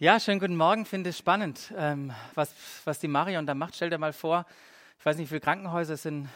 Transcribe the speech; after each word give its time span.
Ja, 0.00 0.20
schönen 0.20 0.38
guten 0.38 0.54
Morgen. 0.54 0.84
Finde 0.86 1.10
es 1.10 1.18
spannend, 1.18 1.74
ähm, 1.76 2.12
was, 2.36 2.54
was 2.84 3.00
die 3.00 3.08
Marion 3.08 3.46
da 3.46 3.54
macht. 3.56 3.74
Stellt 3.74 3.92
dir 3.92 3.98
mal 3.98 4.12
vor, 4.12 4.46
ich 4.96 5.04
weiß 5.04 5.16
nicht, 5.16 5.24
wie 5.24 5.30
viele 5.30 5.40
Krankenhäuser 5.40 5.94
es 5.94 6.04
in, 6.04 6.28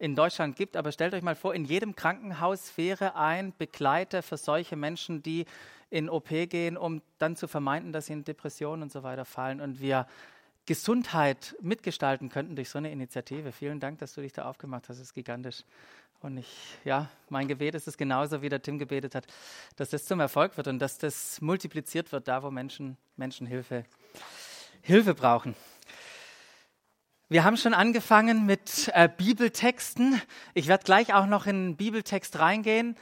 in 0.00 0.16
Deutschland 0.16 0.56
gibt, 0.56 0.76
aber 0.76 0.90
stellt 0.90 1.14
euch 1.14 1.22
mal 1.22 1.36
vor, 1.36 1.54
in 1.54 1.64
jedem 1.64 1.94
Krankenhaus 1.94 2.76
wäre 2.76 3.14
ein 3.14 3.54
Begleiter 3.56 4.24
für 4.24 4.36
solche 4.36 4.74
Menschen, 4.74 5.22
die 5.22 5.44
in 5.88 6.10
OP 6.10 6.30
gehen, 6.30 6.76
um 6.76 7.00
dann 7.18 7.36
zu 7.36 7.46
vermeiden, 7.46 7.92
dass 7.92 8.06
sie 8.06 8.12
in 8.12 8.24
Depressionen 8.24 8.82
und 8.82 8.90
so 8.90 9.04
weiter 9.04 9.24
fallen. 9.24 9.60
Und 9.60 9.80
wir 9.80 10.08
Gesundheit 10.66 11.54
mitgestalten 11.60 12.28
könnten 12.28 12.56
durch 12.56 12.70
so 12.70 12.78
eine 12.78 12.90
Initiative. 12.90 13.52
Vielen 13.52 13.78
Dank, 13.78 14.00
dass 14.00 14.14
du 14.14 14.20
dich 14.20 14.32
da 14.32 14.46
aufgemacht 14.46 14.88
hast. 14.88 14.96
Das 14.96 15.06
ist 15.06 15.14
gigantisch. 15.14 15.62
Und 16.26 16.38
ich, 16.38 16.48
ja, 16.84 17.08
mein 17.28 17.46
Gebet 17.46 17.76
ist 17.76 17.86
es 17.86 17.96
genauso, 17.96 18.42
wie 18.42 18.48
der 18.48 18.60
Tim 18.60 18.80
gebetet 18.80 19.14
hat, 19.14 19.28
dass 19.76 19.90
das 19.90 20.06
zum 20.06 20.18
Erfolg 20.18 20.56
wird 20.56 20.66
und 20.66 20.80
dass 20.80 20.98
das 20.98 21.40
multipliziert 21.40 22.10
wird, 22.10 22.26
da 22.26 22.42
wo 22.42 22.50
Menschen, 22.50 22.96
Menschen 23.16 23.46
Hilfe, 23.46 23.84
Hilfe 24.82 25.14
brauchen. 25.14 25.54
Wir 27.28 27.44
haben 27.44 27.56
schon 27.56 27.74
angefangen 27.74 28.44
mit 28.44 28.90
äh, 28.92 29.08
Bibeltexten. 29.08 30.20
Ich 30.52 30.66
werde 30.66 30.82
gleich 30.82 31.14
auch 31.14 31.26
noch 31.26 31.46
in 31.46 31.54
einen 31.54 31.76
Bibeltext 31.76 32.40
reingehen 32.40 32.96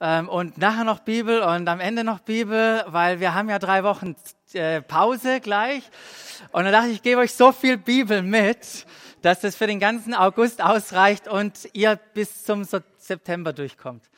ähm, 0.00 0.28
und 0.28 0.56
nachher 0.56 0.84
noch 0.84 1.00
Bibel 1.00 1.42
und 1.42 1.68
am 1.68 1.80
Ende 1.80 2.04
noch 2.04 2.20
Bibel, 2.20 2.84
weil 2.86 3.18
wir 3.18 3.34
haben 3.34 3.50
ja 3.50 3.58
drei 3.58 3.82
Wochen 3.82 4.14
äh, 4.52 4.80
Pause 4.80 5.40
gleich. 5.40 5.82
Und 6.52 6.62
dann 6.62 6.72
dachte 6.72 6.90
ich, 6.90 6.94
ich 6.94 7.02
gebe 7.02 7.20
euch 7.20 7.34
so 7.34 7.50
viel 7.50 7.76
Bibel 7.78 8.22
mit, 8.22 8.86
dass 9.22 9.40
das 9.40 9.56
für 9.56 9.66
den 9.66 9.80
ganzen 9.80 10.14
August 10.14 10.62
ausreicht 10.62 11.28
und 11.28 11.68
ihr 11.72 11.96
bis 12.14 12.44
zum 12.44 12.64
September 12.64 13.52
durchkommt, 13.52 14.08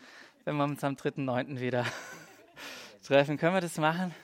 wenn 0.45 0.56
wir 0.56 0.65
uns 0.65 0.84
am 0.84 0.95
3.9. 0.95 1.59
wieder 1.61 1.84
treffen. 3.06 3.37
Können 3.37 3.55
wir 3.55 3.61
das 3.61 3.78
machen? 3.78 4.15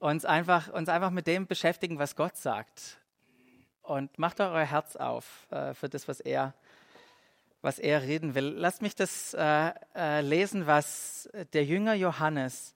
Uns 0.00 0.24
einfach, 0.24 0.68
uns 0.72 0.88
einfach 0.88 1.10
mit 1.10 1.28
dem 1.28 1.46
beschäftigen, 1.46 1.98
was 1.98 2.16
Gott 2.16 2.36
sagt. 2.36 2.98
Und 3.82 4.18
macht 4.18 4.40
euer 4.40 4.64
Herz 4.64 4.96
auf 4.96 5.46
äh, 5.50 5.74
für 5.74 5.88
das, 5.88 6.08
was 6.08 6.18
er, 6.18 6.54
was 7.60 7.78
er 7.78 8.02
reden 8.02 8.34
will. 8.34 8.54
Lasst 8.56 8.82
mich 8.82 8.96
das 8.96 9.34
äh, 9.34 9.72
äh, 9.94 10.20
lesen, 10.22 10.66
was 10.66 11.28
der 11.52 11.64
Jünger 11.64 11.94
Johannes 11.94 12.74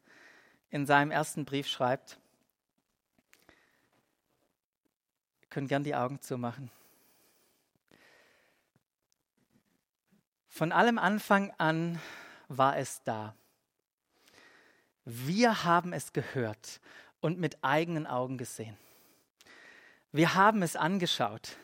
in 0.71 0.87
seinem 0.87 1.11
ersten 1.11 1.45
Brief 1.45 1.67
schreibt. 1.67 2.19
Könnt 5.57 5.71
gern 5.71 5.85
die 5.85 5.95
Augen 5.95 6.21
zumachen. 6.21 6.71
Von 10.49 10.71
allem 10.71 10.99
Anfang 10.99 11.51
an 11.57 11.99
war 12.49 12.77
es 12.77 13.03
da. 13.05 13.35
Wir 15.07 15.65
haben 15.65 15.95
es 15.95 16.13
gehört 16.13 16.79
und 17.23 17.39
mit 17.39 17.65
eigenen 17.65 18.07
Augen 18.07 18.37
gesehen. 18.37 18.77
Wir 20.13 20.35
haben 20.35 20.61
es 20.61 20.77
angeschaut 20.77 21.57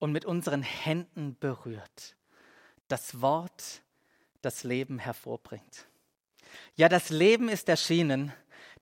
und 0.00 0.10
mit 0.10 0.24
unseren 0.24 0.62
Händen 0.62 1.36
berührt. 1.38 2.16
Das 2.88 3.20
Wort, 3.20 3.82
das 4.42 4.64
Leben 4.64 4.98
hervorbringt. 4.98 5.86
Ja, 6.74 6.88
das 6.88 7.10
Leben 7.10 7.48
ist 7.48 7.68
erschienen, 7.68 8.32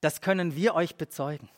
das 0.01 0.23
können 0.23 0.57
wir 0.57 0.75
euch 0.75 0.97
bezeugen. 0.97 1.51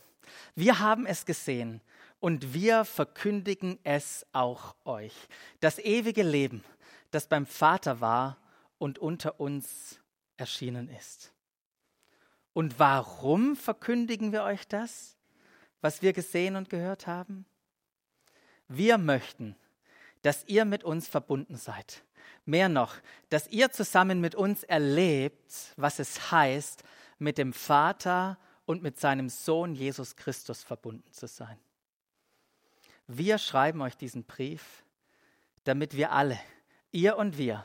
Wir 0.57 0.81
haben 0.81 1.07
es 1.07 1.25
gesehen 1.25 1.81
und 2.21 2.55
wir 2.55 2.85
verkündigen 2.85 3.79
es 3.85 4.27
auch 4.33 4.75
euch. 4.85 5.15
Das 5.61 5.79
ewige 5.79 6.23
Leben 6.23 6.65
das 7.11 7.27
beim 7.27 7.47
Vater 7.47 8.01
war 8.01 8.37
und 8.79 8.99
unter 8.99 9.41
uns 9.41 10.01
erschienen 10.37 10.89
ist. 10.89 11.33
Und 12.53 12.79
warum 12.79 13.57
verkündigen 13.57 14.33
wir 14.33 14.43
euch 14.43 14.67
das, 14.69 15.17
was 15.81 16.03
wir 16.03 16.13
gesehen 16.13 16.57
und 16.57 16.69
gehört 16.69 17.07
haben? 17.07 17.47
Wir 18.69 18.99
möchten, 18.99 19.57
dass 20.23 20.45
ihr 20.47 20.65
mit 20.65 20.85
uns 20.85 21.09
verbunden 21.09 21.57
seid. 21.57 22.05
Mehr 22.45 22.69
noch, 22.69 22.95
dass 23.29 23.49
ihr 23.49 23.71
zusammen 23.71 24.21
mit 24.21 24.35
uns 24.35 24.63
erlebt, 24.63 25.73
was 25.77 25.99
es 25.99 26.31
heißt, 26.31 26.83
mit 27.19 27.39
dem 27.39 27.53
Vater 27.53 28.39
und 28.65 28.83
mit 28.83 28.99
seinem 28.99 29.29
Sohn 29.29 29.75
Jesus 29.75 30.17
Christus 30.17 30.63
verbunden 30.63 31.11
zu 31.13 31.27
sein. 31.27 31.59
Wir 33.09 33.39
schreiben 33.39 33.83
euch 33.83 33.97
diesen 33.97 34.25
Brief, 34.25 34.85
damit 35.65 35.97
wir 35.97 36.13
alle, 36.13 36.39
ihr 36.91 37.17
und 37.17 37.39
wir, 37.39 37.65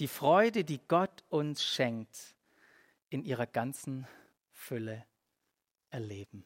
die 0.00 0.08
Freude, 0.08 0.64
die 0.64 0.80
Gott 0.88 1.24
uns 1.28 1.62
schenkt, 1.62 2.34
in 3.08 3.24
ihrer 3.24 3.46
ganzen 3.46 4.06
Fülle 4.52 5.04
erleben. 5.90 6.44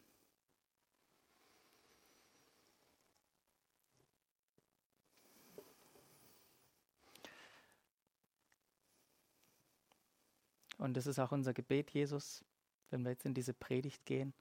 Und 10.76 10.98
das 10.98 11.06
ist 11.06 11.18
auch 11.18 11.32
unser 11.32 11.54
Gebet, 11.54 11.92
Jesus, 11.92 12.44
wenn 12.90 13.04
wir 13.04 13.10
jetzt 13.12 13.24
in 13.24 13.32
diese 13.32 13.54
Predigt 13.54 14.04
gehen, 14.04 14.34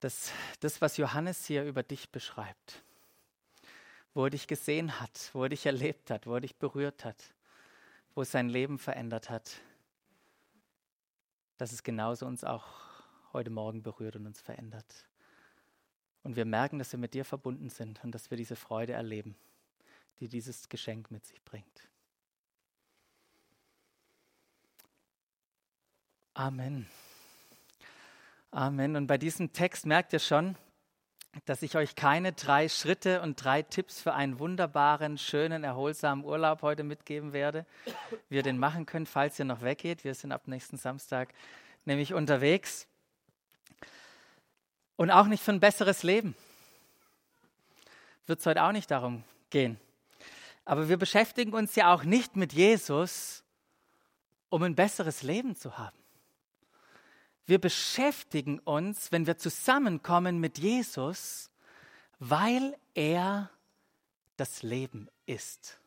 dass 0.00 0.32
das, 0.60 0.80
was 0.80 0.96
Johannes 0.96 1.46
hier 1.46 1.64
über 1.64 1.82
dich 1.82 2.10
beschreibt, 2.10 2.82
wo 4.14 4.24
er 4.24 4.30
dich 4.30 4.46
gesehen 4.46 4.98
hat, 5.00 5.30
wo 5.32 5.44
er 5.44 5.50
dich 5.50 5.66
erlebt 5.66 6.10
hat, 6.10 6.26
wo 6.26 6.34
er 6.34 6.40
dich 6.40 6.56
berührt 6.56 7.04
hat, 7.04 7.34
wo 8.14 8.22
es 8.22 8.30
sein 8.30 8.48
Leben 8.48 8.78
verändert 8.78 9.30
hat, 9.30 9.60
dass 11.58 11.72
es 11.72 11.82
genauso 11.82 12.26
uns 12.26 12.42
auch 12.42 12.66
heute 13.32 13.50
Morgen 13.50 13.82
berührt 13.82 14.16
und 14.16 14.26
uns 14.26 14.40
verändert. 14.40 15.06
Und 16.22 16.36
wir 16.36 16.44
merken, 16.44 16.78
dass 16.78 16.92
wir 16.92 16.98
mit 16.98 17.14
dir 17.14 17.24
verbunden 17.24 17.70
sind 17.70 18.02
und 18.02 18.12
dass 18.12 18.30
wir 18.30 18.36
diese 18.36 18.56
Freude 18.56 18.94
erleben, 18.94 19.36
die 20.18 20.28
dieses 20.28 20.68
Geschenk 20.68 21.10
mit 21.10 21.24
sich 21.24 21.42
bringt. 21.44 21.88
Amen. 26.34 26.86
Amen. 28.52 28.96
Und 28.96 29.06
bei 29.06 29.16
diesem 29.16 29.52
Text 29.52 29.86
merkt 29.86 30.12
ihr 30.12 30.18
schon, 30.18 30.56
dass 31.44 31.62
ich 31.62 31.76
euch 31.76 31.94
keine 31.94 32.32
drei 32.32 32.68
Schritte 32.68 33.22
und 33.22 33.36
drei 33.36 33.62
Tipps 33.62 34.00
für 34.00 34.14
einen 34.14 34.40
wunderbaren, 34.40 35.18
schönen, 35.18 35.62
erholsamen 35.62 36.24
Urlaub 36.24 36.62
heute 36.62 36.82
mitgeben 36.82 37.32
werde, 37.32 37.64
wie 38.28 38.36
ihr 38.36 38.42
den 38.42 38.58
machen 38.58 38.86
könnt, 38.86 39.08
falls 39.08 39.38
ihr 39.38 39.44
noch 39.44 39.62
weggeht. 39.62 40.02
Wir 40.02 40.14
sind 40.14 40.32
ab 40.32 40.48
nächsten 40.48 40.76
Samstag 40.76 41.32
nämlich 41.84 42.12
unterwegs. 42.12 42.88
Und 44.96 45.10
auch 45.10 45.26
nicht 45.26 45.42
für 45.42 45.52
ein 45.52 45.60
besseres 45.60 46.02
Leben. 46.02 46.34
Wird 48.26 48.40
es 48.40 48.46
heute 48.46 48.64
auch 48.64 48.72
nicht 48.72 48.90
darum 48.90 49.22
gehen. 49.50 49.78
Aber 50.64 50.88
wir 50.88 50.96
beschäftigen 50.96 51.52
uns 51.52 51.76
ja 51.76 51.94
auch 51.94 52.02
nicht 52.02 52.34
mit 52.34 52.52
Jesus, 52.52 53.44
um 54.48 54.64
ein 54.64 54.74
besseres 54.74 55.22
Leben 55.22 55.54
zu 55.54 55.78
haben. 55.78 55.96
Wir 57.46 57.58
beschäftigen 57.58 58.58
uns, 58.60 59.12
wenn 59.12 59.26
wir 59.26 59.38
zusammenkommen 59.38 60.38
mit 60.38 60.58
Jesus, 60.58 61.50
weil 62.18 62.76
er 62.94 63.50
das 64.36 64.62
Leben 64.62 65.08
ist. 65.26 65.80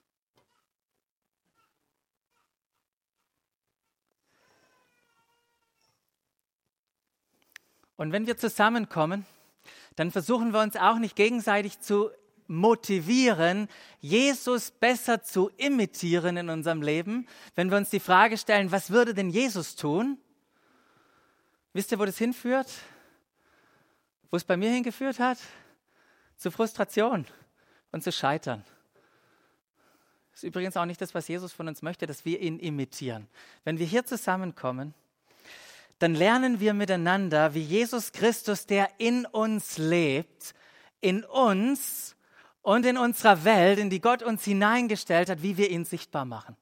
Und 7.95 8.11
wenn 8.11 8.27
wir 8.27 8.37
zusammenkommen, 8.37 9.25
dann 9.95 10.11
versuchen 10.11 10.51
wir 10.51 10.61
uns 10.61 10.75
auch 10.75 10.97
nicht 10.97 11.15
gegenseitig 11.15 11.79
zu 11.79 12.09
motivieren, 12.47 13.69
Jesus 13.99 14.71
besser 14.71 15.23
zu 15.23 15.49
imitieren 15.57 16.37
in 16.37 16.49
unserem 16.49 16.81
Leben, 16.81 17.27
wenn 17.55 17.69
wir 17.69 17.77
uns 17.77 17.89
die 17.89 17.99
Frage 17.99 18.37
stellen, 18.37 18.71
was 18.71 18.89
würde 18.89 19.13
denn 19.13 19.29
Jesus 19.29 19.75
tun? 19.75 20.17
Wisst 21.73 21.91
ihr, 21.91 21.99
wo 21.99 22.05
das 22.05 22.17
hinführt? 22.17 22.71
Wo 24.29 24.37
es 24.37 24.43
bei 24.43 24.57
mir 24.57 24.71
hingeführt 24.71 25.19
hat? 25.19 25.39
Zu 26.37 26.51
Frustration 26.51 27.25
und 27.91 28.03
zu 28.03 28.11
Scheitern. 28.11 28.63
Das 30.31 30.43
ist 30.43 30.47
übrigens 30.47 30.77
auch 30.77 30.85
nicht 30.85 31.01
das, 31.01 31.13
was 31.13 31.27
Jesus 31.27 31.53
von 31.53 31.67
uns 31.67 31.81
möchte, 31.81 32.07
dass 32.07 32.25
wir 32.25 32.39
ihn 32.39 32.59
imitieren. 32.59 33.27
Wenn 33.63 33.77
wir 33.77 33.85
hier 33.85 34.05
zusammenkommen, 34.05 34.93
dann 35.99 36.15
lernen 36.15 36.59
wir 36.59 36.73
miteinander, 36.73 37.53
wie 37.53 37.61
Jesus 37.61 38.11
Christus, 38.11 38.65
der 38.65 38.89
in 38.97 39.25
uns 39.25 39.77
lebt, 39.77 40.55
in 41.01 41.23
uns 41.23 42.15
und 42.61 42.85
in 42.85 42.97
unserer 42.97 43.43
Welt, 43.43 43.77
in 43.77 43.89
die 43.89 44.01
Gott 44.01 44.23
uns 44.23 44.43
hineingestellt 44.43 45.29
hat, 45.29 45.43
wie 45.43 45.57
wir 45.57 45.69
ihn 45.69 45.85
sichtbar 45.85 46.25
machen. 46.25 46.57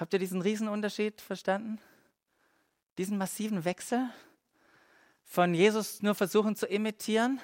Habt 0.00 0.14
ihr 0.14 0.18
diesen 0.18 0.40
Riesenunterschied 0.40 1.20
verstanden? 1.20 1.78
Diesen 2.96 3.18
massiven 3.18 3.66
Wechsel 3.66 4.08
von 5.26 5.52
Jesus 5.52 6.00
nur 6.00 6.14
versuchen 6.14 6.56
zu 6.56 6.66
imitieren 6.66 7.38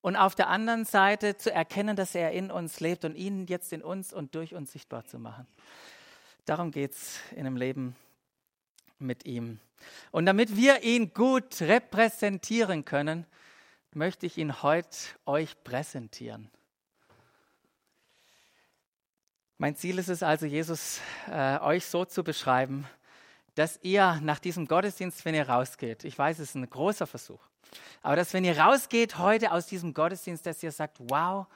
und 0.00 0.16
auf 0.16 0.34
der 0.34 0.48
anderen 0.48 0.86
Seite 0.86 1.36
zu 1.36 1.52
erkennen, 1.52 1.94
dass 1.94 2.14
er 2.14 2.32
in 2.32 2.50
uns 2.50 2.80
lebt 2.80 3.04
und 3.04 3.14
ihn 3.14 3.46
jetzt 3.46 3.74
in 3.74 3.82
uns 3.82 4.14
und 4.14 4.34
durch 4.34 4.54
uns 4.54 4.72
sichtbar 4.72 5.04
zu 5.04 5.18
machen. 5.18 5.46
Darum 6.46 6.70
geht 6.70 6.92
es 6.92 7.20
in 7.32 7.40
einem 7.40 7.58
Leben 7.58 7.94
mit 8.98 9.26
ihm. 9.26 9.60
Und 10.12 10.24
damit 10.24 10.56
wir 10.56 10.82
ihn 10.84 11.12
gut 11.12 11.60
repräsentieren 11.60 12.86
können, 12.86 13.26
möchte 13.92 14.24
ich 14.24 14.38
ihn 14.38 14.62
heute 14.62 14.96
euch 15.26 15.62
präsentieren. 15.62 16.48
Mein 19.62 19.76
Ziel 19.76 19.96
ist 20.00 20.08
es 20.08 20.24
also, 20.24 20.44
Jesus 20.44 21.00
äh, 21.30 21.56
euch 21.60 21.86
so 21.86 22.04
zu 22.04 22.24
beschreiben, 22.24 22.84
dass 23.54 23.78
ihr 23.82 24.18
nach 24.20 24.40
diesem 24.40 24.66
Gottesdienst, 24.66 25.24
wenn 25.24 25.36
ihr 25.36 25.48
rausgeht, 25.48 26.02
ich 26.02 26.18
weiß, 26.18 26.40
es 26.40 26.48
ist 26.48 26.54
ein 26.56 26.68
großer 26.68 27.06
Versuch, 27.06 27.38
aber 28.02 28.16
dass 28.16 28.34
wenn 28.34 28.42
ihr 28.42 28.58
rausgeht 28.58 29.18
heute 29.18 29.52
aus 29.52 29.68
diesem 29.68 29.94
Gottesdienst, 29.94 30.44
dass 30.46 30.64
ihr 30.64 30.72
sagt, 30.72 30.96
wow, 30.98 31.46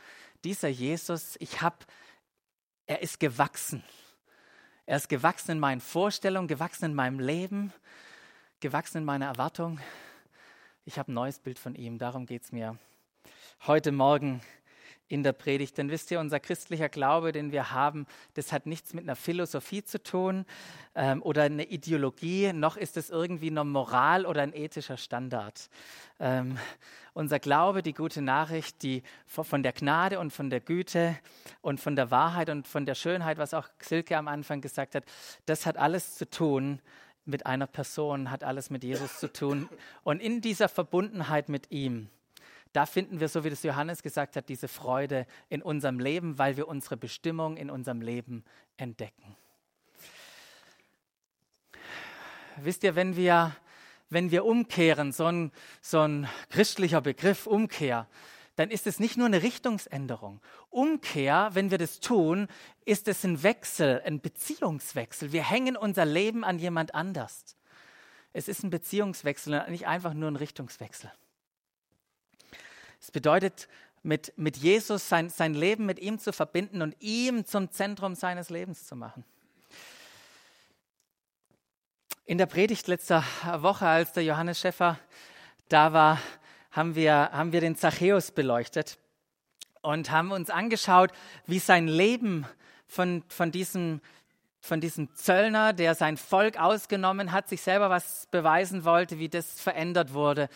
dieser 0.45 0.69
Jesus, 0.69 1.35
ich 1.41 1.63
habe, 1.63 1.79
er 2.87 3.03
ist 3.03 3.19
gewachsen. 3.19 3.83
Er 4.87 4.99
ist 4.99 5.09
gewachsen 5.09 5.51
in 5.51 5.59
meinen 5.59 5.81
Vorstellungen, 5.81 6.47
gewachsen 6.47 6.85
in 6.85 6.95
meinem 6.95 7.19
Leben, 7.19 7.73
gewachsen 8.61 8.99
in 8.99 9.05
meiner 9.05 9.27
Erwartung. 9.27 9.81
Ich 10.85 10.97
habe 10.97 11.11
ein 11.11 11.15
neues 11.15 11.41
Bild 11.41 11.59
von 11.59 11.75
ihm, 11.75 11.99
darum 11.99 12.27
geht 12.27 12.45
es 12.45 12.53
mir 12.53 12.79
heute 13.67 13.91
Morgen 13.91 14.43
in 15.09 15.23
der 15.23 15.33
Predigt. 15.33 15.79
Denn 15.79 15.91
wisst 15.91 16.11
ihr, 16.11 16.21
unser 16.21 16.41
christlicher 16.41 16.89
Glaube, 16.89 17.33
den 17.33 17.53
wir 17.53 17.71
haben, 17.71 18.07
das 18.35 18.53
hat 18.53 18.67
nichts 18.67 18.95
mit 18.95 19.05
einer 19.05 19.17
Philosophie 19.17 19.85
zu 19.85 20.03
tun 20.03 20.45
ähm, 20.95 21.23
oder 21.23 21.43
einer 21.43 21.71
Ideologie, 21.71 22.53
noch 22.53 22.77
ist 22.77 22.97
es 22.97 23.11
irgendwie 23.11 23.51
eine 23.51 23.65
Moral 23.65 24.27
oder 24.27 24.43
ein 24.43 24.55
ethischer 24.55 24.97
Standard. 24.97 25.69
Ähm, 26.19 26.59
unser 27.15 27.39
Glaube, 27.39 27.83
die 27.83 27.95
gute 27.95 28.21
Nachricht, 28.21 28.83
die 28.83 29.03
von 29.27 29.63
der 29.63 29.73
Gnade 29.73 30.19
und 30.19 30.33
von 30.33 30.51
der 30.51 30.61
Güte 30.61 31.17
und 31.63 31.81
von 31.81 31.97
der 31.97 32.11
Wahrheit 32.11 32.51
und 32.51 32.67
von 32.67 32.85
der 32.85 32.95
Schönheit, 32.95 33.39
was 33.39 33.55
auch 33.55 33.69
Silke 33.81 34.17
am 34.17 34.29
Anfang 34.29 34.61
gesagt 34.61 34.95
hat, 34.95 35.05
das 35.47 35.67
hat 35.67 35.77
alles 35.77 36.17
zu 36.17 36.29
tun 36.29 36.81
mit 37.25 37.47
einer 37.47 37.67
Person, 37.67 38.31
hat 38.31 38.45
alles 38.45 38.71
mit 38.71 38.85
Jesus 38.85 39.19
zu 39.19 39.33
tun. 39.33 39.69
Und 40.05 40.21
in 40.21 40.41
dieser 40.41 40.69
Verbundenheit 40.69 41.49
mit 41.49 41.71
ihm, 41.71 42.09
da 42.77 42.85
finden 42.85 43.21
wir, 43.21 43.31
so 43.31 43.43
wie 43.43 43.49
das 43.49 43.63
Johannes 43.63 44.03
gesagt 44.03 44.37
hat, 44.37 44.51
diese 44.51 44.69
Freude 44.69 45.27
in 45.49 45.63
unserem 45.63 45.99
Leben, 45.99 46.37
weil 46.37 46.59
wir 46.59 46.69
unsere 46.69 46.99
Bestimmung 46.99 47.57
in 47.57 47.71
unserem 47.71 48.03
Leben 48.03 48.45
entdecken. 48.77 49.35
Wisst 52.59 52.85
ihr, 52.85 52.95
wenn 52.95 53.17
wir, 53.17 53.57
wenn 54.11 54.31
wir 54.31 54.45
umkehren, 54.45 55.13
so 55.13 55.25
ein, 55.25 55.53
so 55.81 56.01
ein 56.01 56.29
christlicher 56.51 57.01
Begriff 57.01 57.47
Umkehr, 57.47 58.09
dann 58.57 58.71
ist 58.71 58.87
es 58.87 59.01
nicht 59.01 59.17
nur 59.17 59.27
eine 59.27 59.43
Richtungsänderung. 59.43 60.43
Umkehr, 60.69 61.49
wenn 61.55 61.71
wir 61.71 61.79
das 61.79 62.01
tun, 62.01 62.47
ist 62.85 63.09
es 63.09 63.25
ein 63.25 63.43
Wechsel, 63.43 64.03
ein 64.05 64.21
Beziehungswechsel. 64.21 65.33
Wir 65.33 65.49
hängen 65.49 65.79
unser 65.79 66.05
Leben 66.05 66.45
an 66.45 66.59
jemand 66.59 66.95
anders. 66.95 67.57
Es 68.35 68.49
ist 68.49 68.65
ein 68.65 68.71
Beziehungswechsel 68.71 69.63
und 69.63 69.71
nicht 69.71 69.87
einfach 69.87 70.13
nur 70.13 70.31
ein 70.31 70.37
Richtungswechsel. 70.37 71.11
Es 73.07 73.13
bedeutet, 73.13 73.69
mit, 74.03 74.33
mit 74.37 74.57
Jesus 74.57 75.09
sein, 75.09 75.29
sein 75.29 75.55
Leben 75.55 75.87
mit 75.87 76.01
ihm 76.01 76.19
zu 76.19 76.33
verbinden 76.33 76.83
und 76.83 76.97
ihm 76.99 77.47
zum 77.47 77.71
Zentrum 77.71 78.17
seines 78.17 78.51
Lebens 78.51 78.85
zu 78.85 78.97
machen. 78.97 79.25
In 82.25 82.37
der 82.37 82.47
Predigt 82.47 82.89
letzter 82.89 83.23
Woche, 83.59 83.87
als 83.87 84.13
der 84.13 84.25
Johannes 84.25 84.59
Schäffer 84.59 84.99
da 85.69 85.93
war, 85.93 86.21
haben 86.73 86.97
wir, 86.97 87.31
haben 87.31 87.53
wir 87.53 87.61
den 87.61 87.77
Zachäus 87.77 88.33
beleuchtet 88.33 88.99
und 89.83 90.11
haben 90.11 90.33
uns 90.33 90.51
angeschaut, 90.51 91.13
wie 91.47 91.61
sein 91.61 91.87
Leben 91.87 92.45
von, 92.89 93.23
von, 93.29 93.53
diesem, 93.53 94.01
von 94.61 94.81
diesem 94.81 95.15
Zöllner, 95.15 95.73
der 95.73 95.95
sein 95.95 96.17
Volk 96.17 96.59
ausgenommen 96.59 97.31
hat, 97.31 97.49
sich 97.49 97.63
selber 97.63 97.89
was 97.89 98.27
beweisen 98.33 98.85
wollte, 98.85 99.21
wie 99.21 99.29
das 99.29 99.61
verändert 99.61 100.13
wurde 100.13 100.49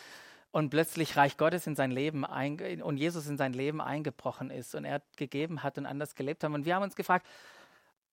und 0.53 0.71
plötzlich 0.71 1.17
Reich 1.17 1.37
Gottes 1.37 1.67
in 1.67 1.77
sein 1.77 1.91
Leben 1.91 2.25
und 2.25 2.97
Jesus 2.97 3.27
in 3.27 3.37
sein 3.37 3.53
Leben 3.53 3.81
eingebrochen 3.81 4.51
ist 4.51 4.75
und 4.75 4.85
er 4.85 5.03
gegeben 5.17 5.63
hat 5.63 5.79
und 5.79 5.87
anders 5.87 6.15
gelebt 6.15 6.43
haben. 6.43 6.55
Und 6.55 6.65
wir 6.65 6.75
haben 6.75 6.83
uns 6.83 6.97
gefragt, 6.97 7.27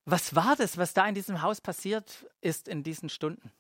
was 0.06 0.36
war 0.36 0.56
das, 0.56 0.78
was 0.78 0.94
da 0.94 1.08
in 1.08 1.16
diesem 1.16 1.42
Haus 1.42 1.60
passiert 1.60 2.26
ist 2.42 2.68
in 2.68 2.84
diesen 2.84 3.10
Stunden? 3.10 3.52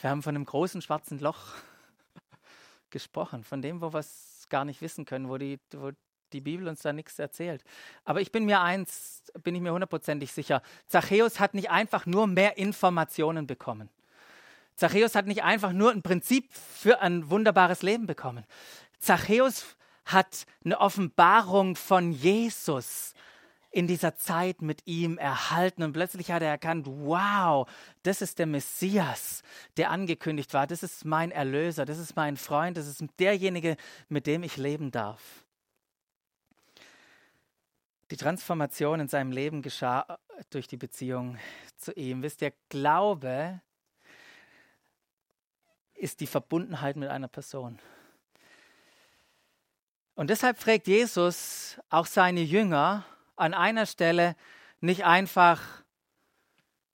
Wir 0.00 0.10
haben 0.10 0.22
von 0.22 0.34
einem 0.34 0.44
großen 0.44 0.82
schwarzen 0.82 1.18
Loch 1.18 1.54
gesprochen, 2.90 3.44
von 3.44 3.62
dem, 3.62 3.80
wo 3.80 3.92
wir 3.92 4.00
es 4.00 4.46
gar 4.48 4.64
nicht 4.64 4.80
wissen 4.80 5.04
können, 5.04 5.28
wo 5.28 5.38
die, 5.38 5.60
wo 5.72 5.92
die 6.32 6.40
Bibel 6.40 6.66
uns 6.68 6.82
da 6.82 6.92
nichts 6.92 7.18
erzählt. 7.18 7.62
Aber 8.04 8.20
ich 8.20 8.32
bin 8.32 8.44
mir 8.44 8.60
eins, 8.60 9.22
bin 9.42 9.54
ich 9.54 9.60
mir 9.60 9.72
hundertprozentig 9.72 10.32
sicher, 10.32 10.62
Zachäus 10.86 11.40
hat 11.40 11.54
nicht 11.54 11.70
einfach 11.70 12.04
nur 12.06 12.26
mehr 12.26 12.58
Informationen 12.58 13.46
bekommen. 13.46 13.90
Zachäus 14.76 15.14
hat 15.14 15.26
nicht 15.26 15.42
einfach 15.42 15.72
nur 15.72 15.90
ein 15.90 16.02
Prinzip 16.02 16.52
für 16.52 17.00
ein 17.00 17.30
wunderbares 17.30 17.82
Leben 17.82 18.06
bekommen. 18.06 18.44
Zachäus 18.98 19.76
hat 20.04 20.46
eine 20.64 20.80
Offenbarung 20.80 21.76
von 21.76 22.12
Jesus 22.12 23.14
in 23.70 23.86
dieser 23.86 24.16
Zeit 24.16 24.62
mit 24.62 24.86
ihm 24.86 25.18
erhalten 25.18 25.82
und 25.82 25.92
plötzlich 25.92 26.30
hat 26.30 26.42
er 26.42 26.48
erkannt, 26.48 26.86
wow, 26.86 27.68
das 28.04 28.22
ist 28.22 28.38
der 28.38 28.46
Messias, 28.46 29.42
der 29.76 29.90
angekündigt 29.90 30.54
war, 30.54 30.66
das 30.66 30.82
ist 30.82 31.04
mein 31.04 31.30
Erlöser, 31.30 31.84
das 31.84 31.98
ist 31.98 32.16
mein 32.16 32.36
Freund, 32.36 32.76
das 32.76 32.86
ist 32.86 33.02
derjenige, 33.18 33.76
mit 34.08 34.26
dem 34.26 34.42
ich 34.44 34.56
leben 34.56 34.92
darf. 34.92 35.44
Die 38.10 38.16
Transformation 38.16 39.00
in 39.00 39.08
seinem 39.08 39.32
Leben 39.32 39.62
geschah 39.62 40.18
durch 40.50 40.68
die 40.68 40.76
Beziehung 40.76 41.38
zu 41.76 41.92
ihm. 41.92 42.22
Wisst 42.22 42.40
ihr, 42.40 42.52
Glaube 42.68 43.60
ist 45.96 46.20
die 46.20 46.26
Verbundenheit 46.26 46.96
mit 46.96 47.08
einer 47.08 47.28
Person. 47.28 47.78
Und 50.14 50.30
deshalb 50.30 50.58
fragt 50.58 50.86
Jesus 50.86 51.78
auch 51.90 52.06
seine 52.06 52.40
Jünger 52.40 53.04
an 53.36 53.52
einer 53.52 53.84
Stelle 53.84 54.34
nicht 54.80 55.04
einfach, 55.04 55.60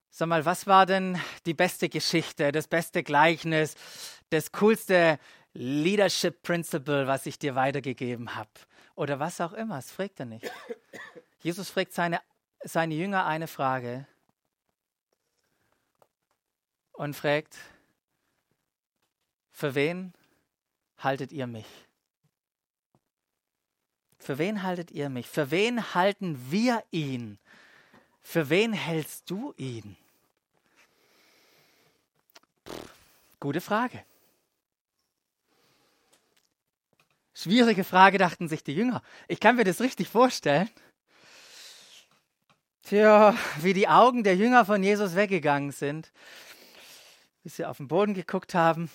sag 0.09 0.27
mal, 0.27 0.45
was 0.45 0.67
war 0.67 0.85
denn 0.85 1.19
die 1.45 1.53
beste 1.53 1.87
Geschichte, 1.87 2.51
das 2.51 2.67
beste 2.67 3.01
Gleichnis, 3.01 3.75
das 4.29 4.51
coolste 4.51 5.19
Leadership 5.53 6.41
Principle, 6.41 7.07
was 7.07 7.25
ich 7.25 7.39
dir 7.39 7.55
weitergegeben 7.55 8.35
habe? 8.35 8.49
Oder 8.95 9.19
was 9.19 9.39
auch 9.39 9.53
immer, 9.53 9.77
das 9.77 9.91
fragt 9.91 10.19
er 10.19 10.25
nicht. 10.25 10.51
Jesus 11.39 11.69
fragt 11.69 11.93
seine, 11.93 12.21
seine 12.63 12.93
Jünger 12.93 13.25
eine 13.25 13.47
Frage 13.47 14.05
und 16.93 17.15
fragt, 17.15 17.57
für 19.63 19.75
wen 19.75 20.11
haltet 20.97 21.31
ihr 21.31 21.47
mich? 21.47 21.65
Für 24.19 24.37
wen 24.37 24.61
haltet 24.61 24.91
ihr 24.91 25.07
mich? 25.07 25.29
Für 25.29 25.51
wen 25.51 25.93
halten 25.93 26.51
wir 26.51 26.83
ihn? 26.91 27.39
Für 28.21 28.49
wen 28.49 28.73
hältst 28.73 29.29
du 29.29 29.53
ihn? 29.55 29.95
gute 33.39 33.61
Frage. 33.61 34.03
Schwierige 37.33 37.85
Frage, 37.85 38.17
dachten 38.17 38.49
sich 38.49 38.65
die 38.65 38.75
Jünger. 38.75 39.01
Ich 39.29 39.39
kann 39.39 39.55
mir 39.55 39.63
das 39.63 39.79
richtig 39.79 40.09
vorstellen. 40.09 40.69
Tja, 42.81 43.33
wie 43.61 43.73
die 43.73 43.87
Augen 43.87 44.25
der 44.25 44.35
Jünger 44.35 44.65
von 44.65 44.83
Jesus 44.83 45.15
weggegangen 45.15 45.71
sind, 45.71 46.11
bis 47.43 47.55
sie 47.55 47.65
auf 47.65 47.77
den 47.77 47.87
Boden 47.87 48.13
geguckt 48.13 48.55
haben 48.55 48.89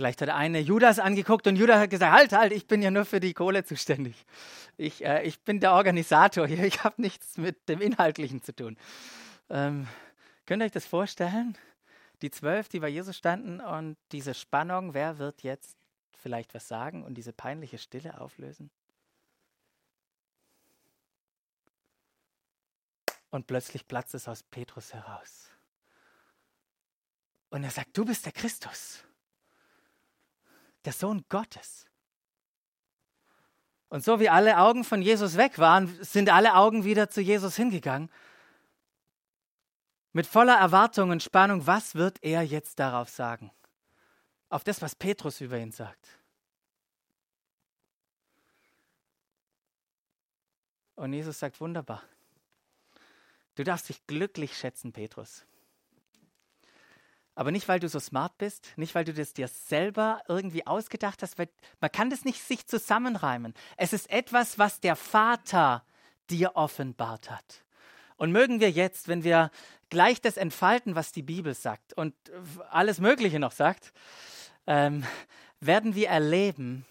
Vielleicht 0.00 0.22
hat 0.22 0.30
eine 0.30 0.60
Judas 0.60 0.98
angeguckt 0.98 1.46
und 1.46 1.56
Judas 1.56 1.78
hat 1.78 1.90
gesagt, 1.90 2.10
halt, 2.10 2.32
halt, 2.32 2.52
ich 2.52 2.66
bin 2.66 2.80
ja 2.80 2.90
nur 2.90 3.04
für 3.04 3.20
die 3.20 3.34
Kohle 3.34 3.64
zuständig. 3.64 4.24
Ich, 4.78 5.04
äh, 5.04 5.24
ich 5.24 5.40
bin 5.40 5.60
der 5.60 5.74
Organisator 5.74 6.46
hier, 6.46 6.64
ich 6.64 6.84
habe 6.84 7.02
nichts 7.02 7.36
mit 7.36 7.68
dem 7.68 7.82
Inhaltlichen 7.82 8.42
zu 8.42 8.56
tun. 8.56 8.78
Ähm, 9.50 9.86
könnt 10.46 10.62
ihr 10.62 10.64
euch 10.64 10.72
das 10.72 10.86
vorstellen? 10.86 11.54
Die 12.22 12.30
zwölf, 12.30 12.70
die 12.70 12.80
bei 12.80 12.88
Jesus 12.88 13.14
standen 13.14 13.60
und 13.60 13.98
diese 14.10 14.32
Spannung, 14.32 14.94
wer 14.94 15.18
wird 15.18 15.42
jetzt 15.42 15.76
vielleicht 16.16 16.54
was 16.54 16.66
sagen 16.66 17.04
und 17.04 17.12
diese 17.16 17.34
peinliche 17.34 17.76
Stille 17.76 18.22
auflösen? 18.22 18.70
Und 23.28 23.46
plötzlich 23.46 23.86
platzt 23.86 24.14
es 24.14 24.28
aus 24.28 24.42
Petrus 24.44 24.94
heraus. 24.94 25.50
Und 27.50 27.64
er 27.64 27.70
sagt, 27.70 27.94
du 27.98 28.06
bist 28.06 28.24
der 28.24 28.32
Christus 28.32 29.04
der 30.84 30.92
Sohn 30.92 31.24
Gottes. 31.28 31.86
Und 33.88 34.04
so 34.04 34.20
wie 34.20 34.28
alle 34.28 34.58
Augen 34.58 34.84
von 34.84 35.02
Jesus 35.02 35.36
weg 35.36 35.58
waren, 35.58 35.88
sind 36.02 36.30
alle 36.30 36.54
Augen 36.54 36.84
wieder 36.84 37.10
zu 37.10 37.20
Jesus 37.20 37.56
hingegangen. 37.56 38.10
Mit 40.12 40.26
voller 40.26 40.56
Erwartung 40.56 41.10
und 41.10 41.22
Spannung, 41.22 41.66
was 41.66 41.94
wird 41.94 42.22
er 42.22 42.42
jetzt 42.42 42.78
darauf 42.78 43.08
sagen? 43.08 43.50
Auf 44.48 44.64
das, 44.64 44.80
was 44.80 44.94
Petrus 44.94 45.40
über 45.40 45.58
ihn 45.58 45.72
sagt. 45.72 46.08
Und 50.94 51.12
Jesus 51.12 51.38
sagt, 51.38 51.60
wunderbar. 51.60 52.02
Du 53.54 53.64
darfst 53.64 53.88
dich 53.88 54.06
glücklich 54.06 54.56
schätzen, 54.56 54.92
Petrus. 54.92 55.44
Aber 57.40 57.52
nicht, 57.52 57.68
weil 57.68 57.80
du 57.80 57.88
so 57.88 57.98
smart 57.98 58.36
bist, 58.36 58.70
nicht, 58.76 58.94
weil 58.94 59.06
du 59.06 59.14
das 59.14 59.32
dir 59.32 59.48
selber 59.48 60.20
irgendwie 60.28 60.66
ausgedacht 60.66 61.22
hast. 61.22 61.38
Weil 61.38 61.48
man 61.80 61.90
kann 61.90 62.10
das 62.10 62.26
nicht 62.26 62.42
sich 62.42 62.66
zusammenreimen. 62.66 63.54
Es 63.78 63.94
ist 63.94 64.10
etwas, 64.10 64.58
was 64.58 64.80
der 64.80 64.94
Vater 64.94 65.82
dir 66.28 66.54
offenbart 66.54 67.30
hat. 67.30 67.64
Und 68.18 68.30
mögen 68.30 68.60
wir 68.60 68.70
jetzt, 68.70 69.08
wenn 69.08 69.24
wir 69.24 69.50
gleich 69.88 70.20
das 70.20 70.36
entfalten, 70.36 70.96
was 70.96 71.12
die 71.12 71.22
Bibel 71.22 71.54
sagt 71.54 71.94
und 71.94 72.14
alles 72.68 73.00
Mögliche 73.00 73.38
noch 73.38 73.52
sagt, 73.52 73.94
ähm, 74.66 75.02
werden 75.60 75.94
wir 75.94 76.08
erleben, 76.10 76.84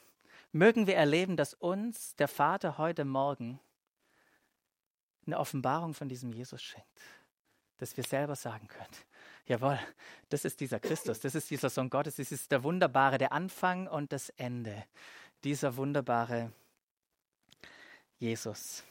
mögen 0.52 0.88
wir 0.88 0.96
erleben, 0.96 1.38
dass 1.38 1.54
uns 1.54 2.16
der 2.16 2.28
Vater 2.28 2.80
heute 2.80 3.06
Morgen 3.06 3.60
eine 5.28 5.38
Offenbarung 5.38 5.94
von 5.94 6.10
diesem 6.10 6.34
Jesus 6.34 6.64
schenkt, 6.64 7.02
dass 7.78 7.96
wir 7.96 8.04
selber 8.04 8.36
sagen 8.36 8.68
können, 8.68 8.88
jawohl, 9.50 9.80
das 10.30 10.46
ist 10.46 10.60
dieser 10.60 10.80
Christus, 10.80 11.20
das 11.20 11.34
ist 11.34 11.50
dieser 11.50 11.70
Sohn 11.70 11.90
Gottes, 11.90 12.16
das 12.16 12.32
ist 12.32 12.52
der 12.52 12.64
wunderbare, 12.64 13.18
der 13.18 13.34
Anfang 13.34 13.88
und 13.88 14.14
das 14.14 14.30
Ende, 14.30 14.86
dieser 15.44 15.76
wunderbare 15.76 16.54
Jesus. 18.20 18.84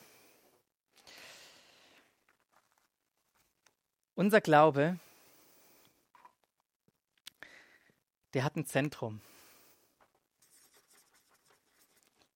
Unser 4.16 4.40
Glaube, 4.40 4.98
der 8.34 8.42
hat 8.42 8.56
ein 8.56 8.66
Zentrum. 8.66 9.20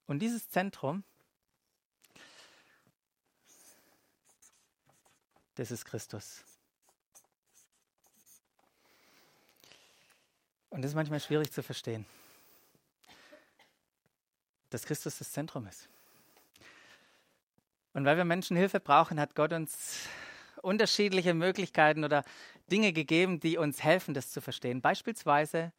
Und 0.07 0.21
dieses 0.21 0.49
Zentrum, 0.49 1.03
das 5.57 5.73
ist 5.73 5.85
Christus. 5.85 6.45
Und 10.73 10.81
das 10.81 10.93
ist 10.93 10.95
manchmal 10.95 11.21
schwierig 11.21 11.53
zu 11.53 11.63
verstehen, 11.63 12.07
dass 14.71 14.87
Christus 14.87 15.19
das 15.19 15.31
Zentrum 15.31 15.67
ist. 15.67 15.87
Und 17.93 18.07
weil 18.07 18.17
wir 18.17 18.25
Menschen 18.25 18.57
Hilfe 18.57 18.81
brauchen, 18.81 19.21
hat 19.21 19.35
Gott 19.35 19.53
uns 19.53 20.09
unterschiedliche 20.63 21.35
Möglichkeiten 21.35 22.05
oder 22.05 22.25
Dinge 22.71 22.95
gegeben, 22.95 23.39
die 23.39 23.59
uns 23.59 23.83
helfen, 23.83 24.15
das 24.15 24.31
zu 24.31 24.41
verstehen. 24.41 24.81
Beispielsweise 24.81 25.75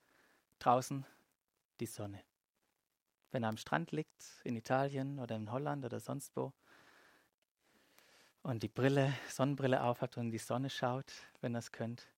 draußen 0.60 1.08
die 1.80 1.88
Sonne. 1.88 2.22
Wenn 3.32 3.42
er 3.42 3.50
am 3.50 3.58
Strand 3.58 3.92
liegt, 3.94 4.24
in 4.44 4.56
Italien 4.56 5.18
oder 5.18 5.36
in 5.36 5.52
Holland 5.52 5.86
oder 5.86 6.00
sonst 6.00 6.36
wo, 6.36 6.54
und 8.44 8.62
die 8.62 8.68
Brille, 8.68 9.12
Sonnenbrille 9.28 9.82
aufhat 9.82 10.18
und 10.18 10.26
in 10.26 10.32
die 10.32 10.38
Sonne 10.38 10.70
schaut, 10.70 11.12
wenn 11.42 11.56
er 11.56 11.60
es 11.60 11.72
könnt. 11.72 12.13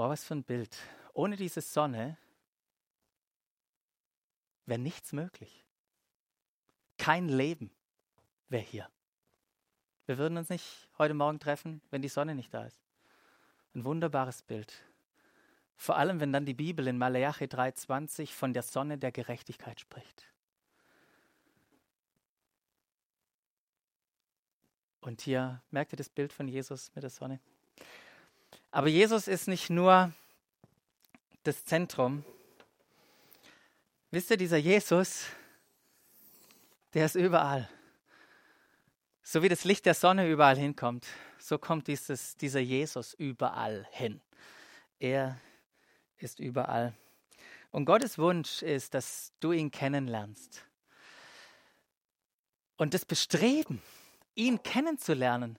Wow, 0.00 0.08
was 0.08 0.24
für 0.24 0.34
ein 0.34 0.44
Bild. 0.44 0.78
Ohne 1.12 1.36
diese 1.36 1.60
Sonne 1.60 2.16
wäre 4.64 4.78
nichts 4.78 5.12
möglich. 5.12 5.62
Kein 6.96 7.28
Leben 7.28 7.70
wäre 8.48 8.62
hier. 8.62 8.88
Wir 10.06 10.16
würden 10.16 10.38
uns 10.38 10.48
nicht 10.48 10.88
heute 10.96 11.12
Morgen 11.12 11.38
treffen, 11.38 11.82
wenn 11.90 12.00
die 12.00 12.08
Sonne 12.08 12.34
nicht 12.34 12.54
da 12.54 12.64
ist. 12.64 12.80
Ein 13.74 13.84
wunderbares 13.84 14.40
Bild. 14.40 14.72
Vor 15.76 15.98
allem, 15.98 16.18
wenn 16.18 16.32
dann 16.32 16.46
die 16.46 16.54
Bibel 16.54 16.86
in 16.86 16.96
Maleachi 16.96 17.44
3,20 17.44 18.32
von 18.32 18.54
der 18.54 18.62
Sonne 18.62 18.96
der 18.96 19.12
Gerechtigkeit 19.12 19.80
spricht. 19.80 20.32
Und 25.02 25.20
hier 25.20 25.62
merkt 25.70 25.92
ihr 25.92 25.98
das 25.98 26.08
Bild 26.08 26.32
von 26.32 26.48
Jesus 26.48 26.90
mit 26.94 27.02
der 27.02 27.10
Sonne. 27.10 27.38
Aber 28.70 28.88
Jesus 28.88 29.26
ist 29.26 29.48
nicht 29.48 29.68
nur 29.68 30.12
das 31.42 31.64
Zentrum. 31.64 32.24
Wisst 34.12 34.30
ihr, 34.30 34.36
dieser 34.36 34.58
Jesus, 34.58 35.26
der 36.94 37.06
ist 37.06 37.16
überall. 37.16 37.68
So 39.22 39.42
wie 39.42 39.48
das 39.48 39.64
Licht 39.64 39.86
der 39.86 39.94
Sonne 39.94 40.28
überall 40.28 40.56
hinkommt, 40.56 41.06
so 41.38 41.58
kommt 41.58 41.88
dieses, 41.88 42.36
dieser 42.36 42.60
Jesus 42.60 43.14
überall 43.14 43.86
hin. 43.90 44.20
Er 44.98 45.40
ist 46.18 46.38
überall. 46.38 46.94
Und 47.70 47.84
Gottes 47.84 48.18
Wunsch 48.18 48.62
ist, 48.62 48.94
dass 48.94 49.32
du 49.40 49.52
ihn 49.52 49.70
kennenlernst. 49.70 50.64
Und 52.76 52.94
das 52.94 53.04
Bestreben, 53.04 53.82
ihn 54.34 54.62
kennenzulernen, 54.62 55.58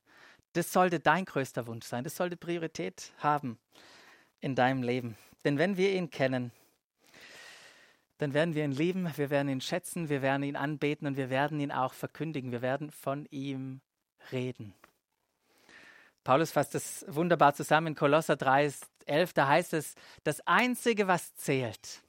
das 0.54 0.72
sollte 0.72 1.00
dein 1.00 1.26
größter 1.26 1.68
Wunsch 1.68 1.86
sein. 1.86 2.04
Das 2.04 2.16
sollte 2.16 2.38
Priorität 2.38 3.14
haben 3.18 3.58
in 4.40 4.56
deinem 4.56 4.84
Leben. 4.84 5.18
Denn 5.44 5.58
wenn 5.58 5.78
wir 5.78 5.92
ihn 5.94 6.10
kennen, 6.10 6.52
dann 8.18 8.34
werden 8.34 8.54
wir 8.54 8.64
ihn 8.64 8.72
lieben, 8.72 9.12
wir 9.16 9.30
werden 9.32 9.50
ihn 9.50 9.62
schätzen, 9.62 10.10
wir 10.10 10.22
werden 10.22 10.44
ihn 10.44 10.56
anbeten 10.56 11.08
und 11.08 11.18
wir 11.18 11.32
werden 11.32 11.60
ihn 11.60 11.72
auch 11.72 11.94
verkündigen. 11.94 12.52
Wir 12.52 12.62
werden 12.62 12.92
von 12.92 13.26
ihm 13.32 13.82
reden. 14.32 14.76
Paulus 16.24 16.52
fasst 16.52 16.76
das 16.76 17.04
wunderbar 17.08 17.56
zusammen 17.56 17.88
in 17.88 17.96
Kolosser 17.96 18.36
3, 18.36 18.72
11. 19.08 19.34
Da 19.34 19.48
heißt 19.48 19.74
es, 19.74 19.96
das 20.24 20.46
Einzige, 20.46 21.08
was 21.08 21.34
zählt, 21.36 22.04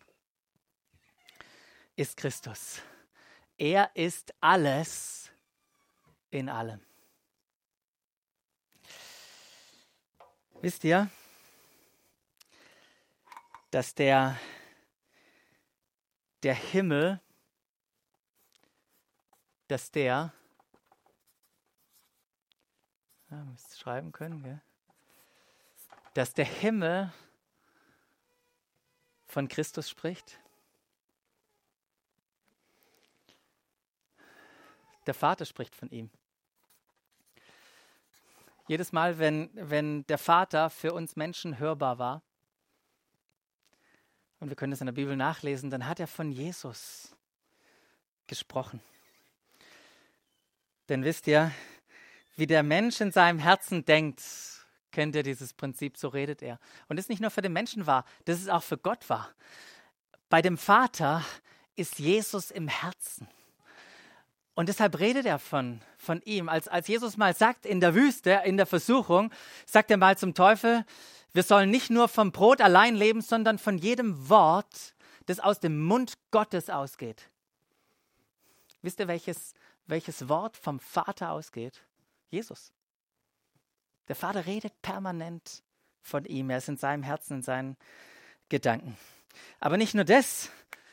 ist 1.96 2.18
Christus. 2.18 2.82
Er 3.56 3.90
ist 3.94 4.34
alles 4.40 5.30
in 6.30 6.50
allem. 6.50 6.80
Wisst 10.62 10.84
ihr, 10.84 11.10
dass 13.72 13.94
der 13.94 14.38
der 16.42 16.54
Himmel, 16.54 17.20
dass 19.68 19.90
der, 19.90 20.32
ja, 23.30 23.44
müsst 23.44 23.78
schreiben 23.78 24.12
können, 24.12 24.42
gell? 24.42 24.60
dass 26.14 26.34
der 26.34 26.44
Himmel 26.44 27.12
von 29.26 29.48
Christus 29.48 29.88
spricht. 29.88 30.38
Der 35.06 35.14
Vater 35.14 35.44
spricht 35.44 35.74
von 35.74 35.90
ihm. 35.90 36.10
Jedes 38.68 38.92
Mal, 38.92 39.18
wenn, 39.18 39.50
wenn 39.54 40.06
der 40.06 40.18
Vater 40.18 40.70
für 40.70 40.92
uns 40.92 41.16
Menschen 41.16 41.58
hörbar 41.58 41.98
war, 41.98 42.22
und 44.40 44.48
wir 44.48 44.56
können 44.56 44.72
es 44.72 44.80
in 44.80 44.86
der 44.86 44.92
Bibel 44.92 45.16
nachlesen, 45.16 45.70
dann 45.70 45.86
hat 45.86 46.00
er 46.00 46.08
von 46.08 46.32
Jesus 46.32 47.14
gesprochen. 48.26 48.80
Denn 50.88 51.04
wisst 51.04 51.28
ihr, 51.28 51.52
wie 52.34 52.48
der 52.48 52.64
Mensch 52.64 53.00
in 53.00 53.12
seinem 53.12 53.38
Herzen 53.38 53.84
denkt, 53.84 54.20
kennt 54.90 55.14
ihr 55.14 55.22
dieses 55.22 55.52
Prinzip, 55.52 55.96
so 55.96 56.08
redet 56.08 56.42
er. 56.42 56.58
Und 56.88 56.96
das 56.96 57.04
ist 57.04 57.10
nicht 57.10 57.22
nur 57.22 57.30
für 57.30 57.42
den 57.42 57.52
Menschen 57.52 57.86
wahr, 57.86 58.04
das 58.24 58.40
ist 58.40 58.50
auch 58.50 58.62
für 58.64 58.78
Gott 58.78 59.08
wahr. 59.08 59.30
Bei 60.28 60.42
dem 60.42 60.58
Vater 60.58 61.24
ist 61.76 61.98
Jesus 61.98 62.50
im 62.50 62.68
Herzen. 62.68 63.28
Und 64.54 64.68
deshalb 64.68 64.98
redet 64.98 65.24
er 65.24 65.38
von, 65.38 65.80
von 65.96 66.20
ihm. 66.22 66.48
Als, 66.48 66.68
als 66.68 66.86
Jesus 66.86 67.16
mal 67.16 67.34
sagt 67.34 67.64
in 67.64 67.80
der 67.80 67.94
Wüste, 67.94 68.42
in 68.44 68.56
der 68.56 68.66
Versuchung, 68.66 69.32
sagt 69.66 69.90
er 69.90 69.96
mal 69.96 70.18
zum 70.18 70.34
Teufel, 70.34 70.84
wir 71.32 71.42
sollen 71.42 71.70
nicht 71.70 71.88
nur 71.88 72.08
vom 72.08 72.32
Brot 72.32 72.60
allein 72.60 72.94
leben, 72.94 73.22
sondern 73.22 73.58
von 73.58 73.78
jedem 73.78 74.28
Wort, 74.28 74.94
das 75.26 75.40
aus 75.40 75.60
dem 75.60 75.80
Mund 75.80 76.14
Gottes 76.30 76.68
ausgeht. 76.68 77.30
Wisst 78.82 79.00
ihr, 79.00 79.08
welches, 79.08 79.54
welches 79.86 80.28
Wort 80.28 80.56
vom 80.56 80.80
Vater 80.80 81.30
ausgeht? 81.30 81.80
Jesus. 82.28 82.72
Der 84.08 84.16
Vater 84.16 84.44
redet 84.44 84.82
permanent 84.82 85.62
von 86.02 86.24
ihm. 86.26 86.50
Er 86.50 86.58
ist 86.58 86.68
in 86.68 86.76
seinem 86.76 87.02
Herzen, 87.02 87.38
in 87.38 87.42
seinen 87.42 87.76
Gedanken. 88.48 88.98
Aber 89.60 89.78
nicht 89.78 89.94
nur 89.94 90.04
das. 90.04 90.50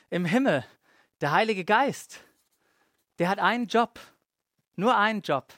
Im 0.09 0.25
Himmel, 0.25 0.65
der 1.21 1.31
Heilige 1.31 1.65
Geist, 1.65 2.21
der 3.19 3.29
hat 3.29 3.39
einen 3.39 3.67
Job. 3.67 3.99
Nur 4.75 4.97
einen 4.97 5.21
Job. 5.21 5.53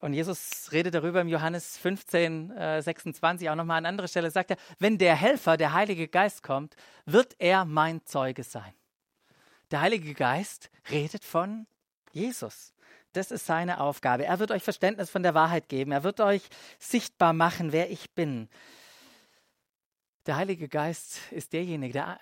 Und 0.00 0.14
Jesus 0.14 0.72
redet 0.72 0.94
darüber 0.94 1.20
im 1.20 1.28
Johannes 1.28 1.76
15, 1.76 2.50
äh, 2.52 2.82
26, 2.82 3.50
auch 3.50 3.54
nochmal 3.54 3.78
an 3.78 3.86
anderer 3.86 4.08
Stelle, 4.08 4.30
sagt 4.30 4.50
er, 4.50 4.56
wenn 4.78 4.96
der 4.96 5.14
Helfer, 5.14 5.56
der 5.56 5.74
Heilige 5.74 6.08
Geist 6.08 6.42
kommt, 6.42 6.74
wird 7.04 7.36
er 7.38 7.66
mein 7.66 8.04
Zeuge 8.06 8.42
sein. 8.42 8.72
Der 9.70 9.82
Heilige 9.82 10.14
Geist 10.14 10.70
redet 10.90 11.24
von 11.24 11.66
Jesus. 12.12 12.72
Das 13.12 13.30
ist 13.30 13.44
seine 13.44 13.80
Aufgabe. 13.80 14.24
Er 14.24 14.38
wird 14.38 14.50
euch 14.50 14.62
Verständnis 14.62 15.10
von 15.10 15.22
der 15.22 15.34
Wahrheit 15.34 15.68
geben. 15.68 15.92
Er 15.92 16.02
wird 16.02 16.20
euch 16.20 16.48
sichtbar 16.78 17.32
machen, 17.32 17.72
wer 17.72 17.90
ich 17.90 18.10
bin. 18.12 18.48
Der 20.26 20.36
Heilige 20.36 20.68
Geist 20.68 21.18
ist 21.30 21.52
derjenige, 21.52 21.92
der, 21.92 22.20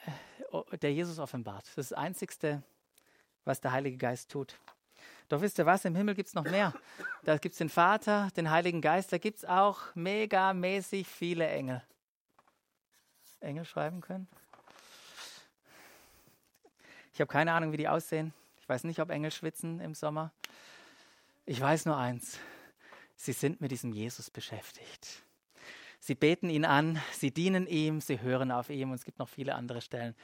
äh, 0.52 0.78
der 0.78 0.92
Jesus 0.92 1.18
offenbart. 1.18 1.66
Das 1.66 1.78
ist 1.78 1.92
das 1.92 1.98
Einzige, 1.98 2.62
was 3.48 3.60
der 3.60 3.72
Heilige 3.72 3.96
Geist 3.96 4.30
tut. 4.30 4.54
Doch 5.28 5.40
wisst 5.40 5.58
ihr 5.58 5.66
was, 5.66 5.84
im 5.84 5.94
Himmel 5.94 6.14
gibt 6.14 6.28
es 6.28 6.34
noch 6.34 6.44
mehr. 6.44 6.72
Da 7.24 7.36
gibt 7.36 7.54
es 7.54 7.58
den 7.58 7.68
Vater, 7.68 8.28
den 8.36 8.50
Heiligen 8.50 8.80
Geist, 8.80 9.12
da 9.12 9.18
gibt 9.18 9.38
es 9.38 9.44
auch 9.44 9.94
megamäßig 9.94 11.08
viele 11.08 11.46
Engel. 11.48 11.82
Engel 13.40 13.64
schreiben 13.64 14.00
können? 14.00 14.28
Ich 17.12 17.20
habe 17.20 17.30
keine 17.30 17.52
Ahnung, 17.52 17.72
wie 17.72 17.76
die 17.76 17.88
aussehen. 17.88 18.32
Ich 18.60 18.68
weiß 18.68 18.84
nicht, 18.84 19.00
ob 19.00 19.10
Engel 19.10 19.30
schwitzen 19.30 19.80
im 19.80 19.94
Sommer. 19.94 20.32
Ich 21.46 21.60
weiß 21.60 21.86
nur 21.86 21.96
eins. 21.96 22.38
Sie 23.16 23.32
sind 23.32 23.60
mit 23.60 23.70
diesem 23.70 23.92
Jesus 23.92 24.30
beschäftigt. 24.30 25.22
Sie 26.00 26.14
beten 26.14 26.48
ihn 26.48 26.64
an, 26.64 27.02
sie 27.12 27.32
dienen 27.32 27.66
ihm, 27.66 28.00
sie 28.00 28.20
hören 28.20 28.52
auf 28.52 28.70
ihm 28.70 28.90
und 28.90 28.96
es 28.96 29.04
gibt 29.04 29.18
noch 29.18 29.28
viele 29.28 29.56
andere 29.56 29.80
Stellen, 29.80 30.14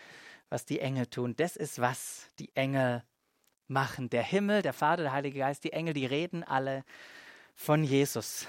was 0.48 0.64
die 0.64 0.80
Engel 0.80 1.06
tun. 1.06 1.34
Das 1.36 1.56
ist, 1.56 1.80
was 1.80 2.28
die 2.38 2.54
Engel 2.54 3.02
machen. 3.68 4.10
Der 4.10 4.22
Himmel, 4.22 4.62
der 4.62 4.72
Vater, 4.72 5.02
der 5.02 5.12
Heilige 5.12 5.38
Geist, 5.38 5.64
die 5.64 5.72
Engel, 5.72 5.94
die 5.94 6.06
reden 6.06 6.42
alle 6.44 6.84
von 7.54 7.84
Jesus. 7.84 8.46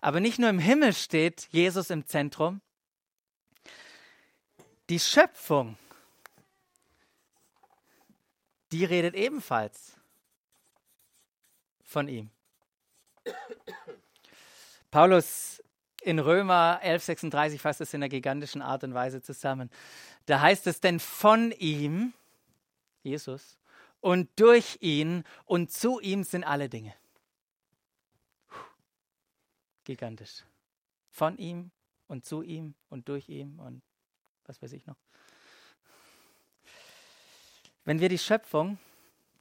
Aber 0.00 0.20
nicht 0.20 0.38
nur 0.38 0.50
im 0.50 0.58
Himmel 0.58 0.92
steht 0.92 1.48
Jesus 1.50 1.90
im 1.90 2.06
Zentrum. 2.06 2.60
Die 4.88 5.00
Schöpfung, 5.00 5.76
die 8.72 8.84
redet 8.84 9.14
ebenfalls 9.14 9.96
von 11.82 12.08
ihm. 12.08 12.30
Paulus 14.90 15.62
in 16.02 16.20
Römer 16.20 16.80
11:36 16.84 17.58
fasst 17.58 17.80
es 17.80 17.92
in 17.92 18.02
einer 18.02 18.08
gigantischen 18.08 18.62
Art 18.62 18.84
und 18.84 18.94
Weise 18.94 19.20
zusammen. 19.22 19.70
Da 20.26 20.40
heißt 20.40 20.66
es, 20.68 20.80
denn 20.80 21.00
von 21.00 21.50
ihm, 21.52 22.12
Jesus, 23.02 23.58
und 24.06 24.30
durch 24.36 24.78
ihn 24.82 25.24
und 25.46 25.72
zu 25.72 25.98
ihm 25.98 26.22
sind 26.22 26.44
alle 26.44 26.68
Dinge. 26.68 26.94
Gigantisch. 29.82 30.44
Von 31.10 31.36
ihm 31.38 31.72
und 32.06 32.24
zu 32.24 32.42
ihm 32.42 32.76
und 32.88 33.08
durch 33.08 33.28
ihm 33.28 33.58
und 33.58 33.82
was 34.44 34.62
weiß 34.62 34.74
ich 34.74 34.86
noch. 34.86 34.94
Wenn 37.84 37.98
wir 37.98 38.08
die 38.08 38.18
Schöpfung 38.18 38.78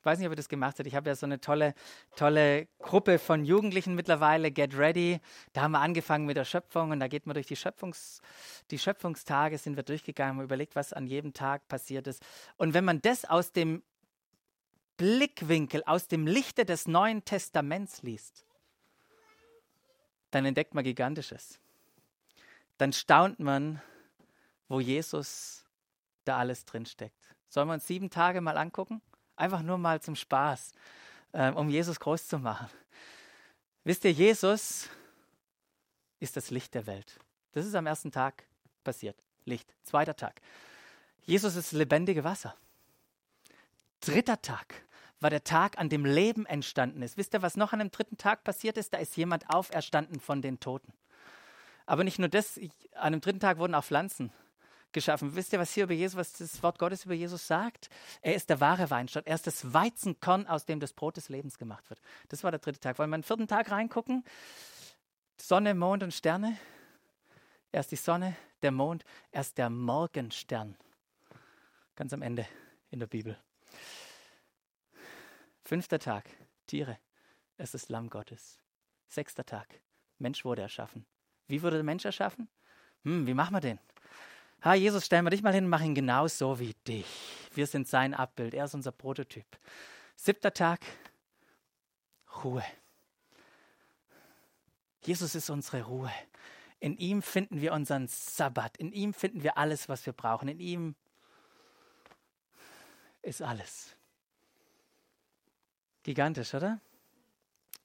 weiß 0.05 0.19
nicht, 0.19 0.27
ob 0.27 0.33
ihr 0.33 0.37
das 0.37 0.49
gemacht 0.49 0.77
habt. 0.77 0.87
Ich 0.87 0.95
habe 0.95 1.09
ja 1.09 1.15
so 1.15 1.25
eine 1.25 1.41
tolle, 1.41 1.73
tolle 2.15 2.67
Gruppe 2.79 3.17
von 3.17 3.43
Jugendlichen 3.43 3.95
mittlerweile, 3.95 4.51
Get 4.51 4.77
Ready. 4.77 5.19
Da 5.53 5.61
haben 5.61 5.71
wir 5.71 5.81
angefangen 5.81 6.27
mit 6.27 6.37
der 6.37 6.45
Schöpfung 6.45 6.91
und 6.91 6.99
da 6.99 7.07
geht 7.07 7.25
man 7.25 7.33
durch 7.33 7.47
die, 7.47 7.55
Schöpfungs, 7.55 8.21
die 8.69 8.77
Schöpfungstage, 8.77 9.57
sind 9.57 9.75
wir 9.75 9.83
durchgegangen, 9.83 10.37
haben 10.37 10.43
überlegt, 10.43 10.75
was 10.75 10.93
an 10.93 11.07
jedem 11.07 11.33
Tag 11.33 11.67
passiert 11.67 12.05
ist. 12.05 12.23
Und 12.57 12.75
wenn 12.75 12.85
man 12.85 13.01
das 13.01 13.25
aus 13.25 13.51
dem 13.51 13.81
Blickwinkel, 14.97 15.83
aus 15.85 16.07
dem 16.07 16.25
Lichte 16.25 16.65
des 16.65 16.87
Neuen 16.87 17.25
Testaments 17.25 18.01
liest, 18.01 18.45
dann 20.31 20.45
entdeckt 20.45 20.73
man 20.73 20.83
Gigantisches. 20.83 21.59
Dann 22.77 22.93
staunt 22.93 23.39
man, 23.39 23.81
wo 24.67 24.79
Jesus 24.79 25.65
da 26.25 26.37
alles 26.37 26.65
drinsteckt. 26.65 27.35
Sollen 27.49 27.67
wir 27.67 27.73
uns 27.73 27.87
sieben 27.87 28.09
Tage 28.09 28.41
mal 28.41 28.57
angucken? 28.57 29.01
Einfach 29.35 29.61
nur 29.61 29.77
mal 29.77 30.01
zum 30.01 30.15
Spaß, 30.15 30.73
äh, 31.33 31.51
um 31.51 31.69
Jesus 31.69 31.99
groß 31.99 32.27
zu 32.27 32.39
machen. 32.39 32.69
Wisst 33.83 34.03
ihr, 34.05 34.11
Jesus 34.11 34.89
ist 36.19 36.35
das 36.35 36.49
Licht 36.49 36.73
der 36.73 36.87
Welt. 36.87 37.19
Das 37.51 37.65
ist 37.65 37.75
am 37.75 37.85
ersten 37.85 38.11
Tag 38.11 38.43
passiert. 38.83 39.17
Licht. 39.45 39.73
Zweiter 39.83 40.15
Tag. 40.15 40.41
Jesus 41.23 41.55
ist 41.55 41.71
lebendige 41.71 42.23
Wasser. 42.23 42.55
Dritter 44.01 44.41
Tag 44.41 44.84
war 45.25 45.31
der 45.31 45.43
Tag, 45.43 45.79
an 45.79 45.89
dem 45.89 46.05
Leben 46.05 46.45
entstanden 46.45 47.01
ist. 47.01 47.17
Wisst 47.17 47.33
ihr, 47.33 47.41
was 47.41 47.57
noch 47.57 47.73
an 47.73 47.79
dem 47.79 47.89
dritten 47.89 48.15
Tag 48.15 48.43
passiert 48.43 48.77
ist? 48.77 48.93
Da 48.93 48.99
ist 48.99 49.17
jemand 49.17 49.49
auferstanden 49.49 50.19
von 50.19 50.43
den 50.43 50.59
Toten. 50.59 50.93
Aber 51.87 52.03
nicht 52.03 52.19
nur 52.19 52.29
das, 52.29 52.59
an 52.93 53.11
dem 53.11 53.21
dritten 53.21 53.39
Tag 53.39 53.57
wurden 53.57 53.73
auch 53.73 53.83
Pflanzen 53.83 54.31
geschaffen. 54.91 55.35
Wisst 55.35 55.51
ihr, 55.51 55.57
was 55.57 55.73
hier 55.73 55.85
über 55.85 55.95
Jesus, 55.95 56.15
was 56.15 56.33
das 56.33 56.61
Wort 56.61 56.77
Gottes 56.77 57.05
über 57.05 57.15
Jesus 57.15 57.47
sagt? 57.47 57.89
Er 58.21 58.35
ist 58.35 58.51
der 58.51 58.59
wahre 58.59 58.91
Weinstock. 58.91 59.25
Er 59.25 59.33
ist 59.33 59.47
das 59.47 59.73
Weizenkorn, 59.73 60.45
aus 60.45 60.65
dem 60.65 60.79
das 60.79 60.93
Brot 60.93 61.17
des 61.17 61.29
Lebens 61.29 61.57
gemacht 61.57 61.89
wird. 61.89 61.99
Das 62.29 62.43
war 62.43 62.51
der 62.51 62.59
dritte 62.59 62.79
Tag. 62.79 62.99
Wollen 62.99 63.09
wir 63.09 63.15
einen 63.15 63.23
vierten 63.23 63.47
Tag 63.47 63.71
reingucken? 63.71 64.23
Sonne, 65.41 65.73
Mond 65.73 66.03
und 66.03 66.13
Sterne. 66.13 66.55
Er 67.71 67.79
ist 67.79 67.91
die 67.91 67.95
Sonne, 67.95 68.35
der 68.61 68.71
Mond, 68.71 69.03
er 69.31 69.41
ist 69.41 69.57
der 69.57 69.71
Morgenstern. 69.71 70.77
Ganz 71.95 72.13
am 72.13 72.21
Ende 72.21 72.45
in 72.91 72.99
der 72.99 73.07
Bibel. 73.07 73.39
Fünfter 75.65 75.97
Tag, 75.97 76.25
Tiere. 76.67 76.99
Es 77.57 77.73
ist 77.73 77.89
Lamm 77.89 78.11
Gottes. 78.11 78.59
Sechster 79.07 79.43
Tag, 79.43 79.67
Mensch 80.19 80.45
wurde 80.45 80.61
erschaffen. 80.61 81.07
Wie 81.47 81.63
wurde 81.63 81.77
der 81.77 81.83
Mensch 81.83 82.05
erschaffen? 82.05 82.47
Hm, 83.03 83.25
wie 83.25 83.33
machen 83.33 83.55
wir 83.55 83.61
den? 83.61 83.79
Ha, 84.63 84.75
Jesus, 84.75 85.07
stellen 85.07 85.25
wir 85.25 85.31
dich 85.31 85.41
mal 85.41 85.55
hin 85.55 85.67
machen 85.67 85.87
ihn 85.87 85.95
genauso 85.95 86.59
wie 86.59 86.75
dich. 86.87 87.07
Wir 87.55 87.65
sind 87.65 87.87
sein 87.87 88.13
Abbild, 88.13 88.53
er 88.53 88.65
ist 88.65 88.75
unser 88.75 88.91
Prototyp. 88.91 89.47
Siebter 90.15 90.53
Tag, 90.53 90.81
Ruhe. 92.43 92.63
Jesus 95.03 95.33
ist 95.33 95.49
unsere 95.49 95.81
Ruhe. 95.81 96.11
In 96.79 96.95
ihm 96.95 97.23
finden 97.23 97.59
wir 97.61 97.73
unseren 97.73 98.07
Sabbat. 98.07 98.77
In 98.77 98.91
ihm 98.91 99.15
finden 99.15 99.41
wir 99.41 99.57
alles, 99.57 99.89
was 99.89 100.05
wir 100.05 100.13
brauchen. 100.13 100.47
In 100.47 100.59
ihm 100.59 100.95
ist 103.23 103.41
alles. 103.41 103.94
Gigantisch, 106.05 106.53
oder? 106.53 106.79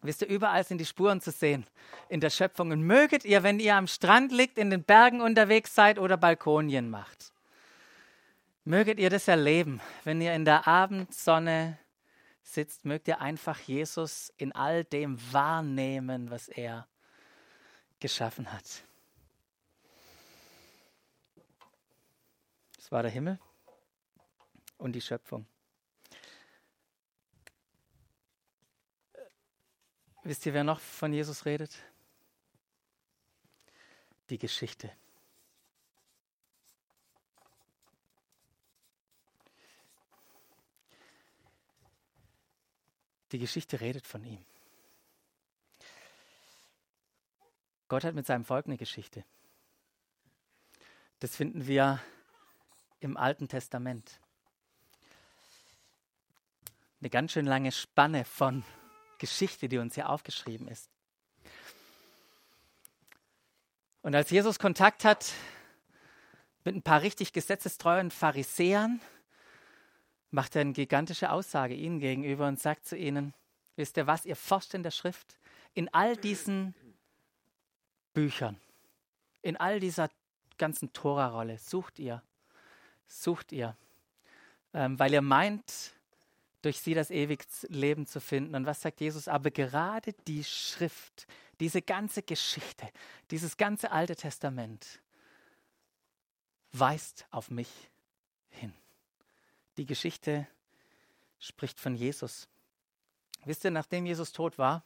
Wisst 0.03 0.21
ihr, 0.21 0.29
überall 0.29 0.63
sind 0.63 0.77
die 0.77 0.85
Spuren 0.85 1.23
zu 1.23 1.31
sehen 1.31 1.67
in 2.11 2.21
der 2.21 2.29
Schöpfung. 2.29 2.71
Und 2.71 2.83
möget 2.83 3.25
ihr, 3.25 3.43
wenn 3.43 3.59
ihr 3.59 3.75
am 3.77 3.87
Strand 3.87 4.31
liegt, 4.31 4.59
in 4.59 4.69
den 4.69 4.85
Bergen 4.85 5.23
unterwegs 5.23 5.75
seid 5.75 5.99
oder 5.99 6.19
Balkonien 6.19 6.91
macht, 6.91 7.33
möget 8.65 8.99
ihr 8.99 9.09
das 9.09 9.27
erleben, 9.27 9.81
wenn 10.05 10.21
ihr 10.21 10.35
in 10.35 10.45
der 10.45 10.69
Abendsonne 10.69 11.79
sitzt, 12.43 12.85
mögt 12.85 13.09
ihr 13.09 13.23
einfach 13.23 13.59
Jesus 13.61 14.31
in 14.37 14.53
all 14.53 14.85
dem 14.85 15.19
wahrnehmen, 15.33 16.31
was 16.31 16.49
er 16.49 16.87
geschaffen 18.01 18.53
hat. 18.53 18.83
Das 22.77 22.93
war 22.93 23.01
der 23.01 23.11
Himmel 23.11 23.39
und 24.77 24.93
die 24.93 25.01
Schöpfung. 25.01 25.47
Wisst 30.31 30.47
ihr, 30.47 30.55
wer 30.55 30.63
noch 30.63 30.79
von 30.79 31.13
Jesus 31.13 31.45
redet? 31.45 31.77
Die 34.29 34.39
Geschichte. 34.39 34.89
Die 43.33 43.41
Geschichte 43.41 43.81
redet 43.81 44.07
von 44.07 44.25
ihm. 44.25 44.39
Gott 47.89 48.05
hat 48.05 48.15
mit 48.15 48.25
seinem 48.25 48.45
Volk 48.45 48.67
eine 48.67 48.77
Geschichte. 48.77 49.25
Das 51.19 51.35
finden 51.35 51.67
wir 51.67 52.01
im 53.01 53.17
Alten 53.17 53.49
Testament. 53.49 54.21
Eine 57.01 57.11
ganz 57.11 57.33
schön 57.33 57.47
lange 57.47 57.73
Spanne 57.73 58.25
von 58.25 58.65
Geschichte, 59.21 59.69
die 59.69 59.79
uns 59.79 59.95
hier 59.95 60.09
aufgeschrieben 60.09 60.67
ist. 60.67 60.91
Und 64.03 64.15
als 64.17 64.31
Jesus 64.31 64.59
Kontakt 64.59 65.05
hat 65.05 65.33
mit 66.65 66.75
ein 66.75 66.83
paar 66.83 67.03
richtig 67.03 67.33
gesetzestreuen 67.33 68.11
Pharisäern, 68.11 69.01
macht 70.31 70.57
er 70.57 70.63
eine 70.63 70.73
gigantische 70.73 71.31
Aussage 71.31 71.75
ihnen 71.75 72.01
gegenüber 72.01 72.49
und 72.49 72.59
sagt 72.59 72.87
zu 72.87 72.97
ihnen, 72.97 73.35
wisst 73.77 73.97
ihr 73.97 74.07
was, 74.07 74.25
ihr 74.25 74.37
forscht 74.37 74.75
in 74.75 74.83
der 74.83 74.91
Schrift, 74.91 75.39
in 75.75 75.93
all 75.93 76.17
diesen 76.17 76.75
Büchern, 78.13 78.61
in 79.43 79.57
all 79.57 79.81
dieser 79.81 80.09
ganzen 80.59 80.93
Tora-Rolle, 80.93 81.59
sucht 81.59 81.99
ihr, 81.99 82.23
sucht 83.07 83.53
ihr, 83.53 83.77
ähm, 84.73 84.99
weil 84.99 85.13
ihr 85.13 85.23
meint, 85.23 85.93
durch 86.63 86.81
sie 86.81 86.95
das 86.95 87.11
ewige 87.11 87.45
Leben 87.69 88.07
zu 88.07 88.21
finden. 88.21 88.55
Und 88.55 88.67
was 88.67 88.83
sagt 88.83 89.01
Jesus? 89.01 89.29
Aber 89.29 89.51
gerade 89.51 90.13
die 90.27 90.45
Schrift, 90.45 91.27
diese 91.59 91.83
ganze 91.83 92.23
Geschichte, 92.23 92.89
dieses 93.31 93.57
ganze 93.57 93.91
Alte 93.93 94.17
Testament 94.17 95.01
weist 96.73 97.27
auf 97.31 97.51
mich 97.51 97.91
hin. 98.49 98.73
Die 99.77 99.87
Geschichte 99.87 100.47
spricht 101.39 101.81
von 101.81 101.95
Jesus. 101.95 102.49
Wisst 103.45 103.65
ihr, 103.65 103.71
nachdem 103.71 104.07
Jesus 104.07 104.33
tot 104.33 104.59
war, 104.59 104.85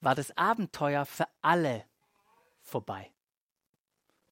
war 0.00 0.14
das 0.14 0.36
Abenteuer 0.36 1.06
für 1.06 1.28
alle 1.40 1.84
vorbei. 2.62 3.10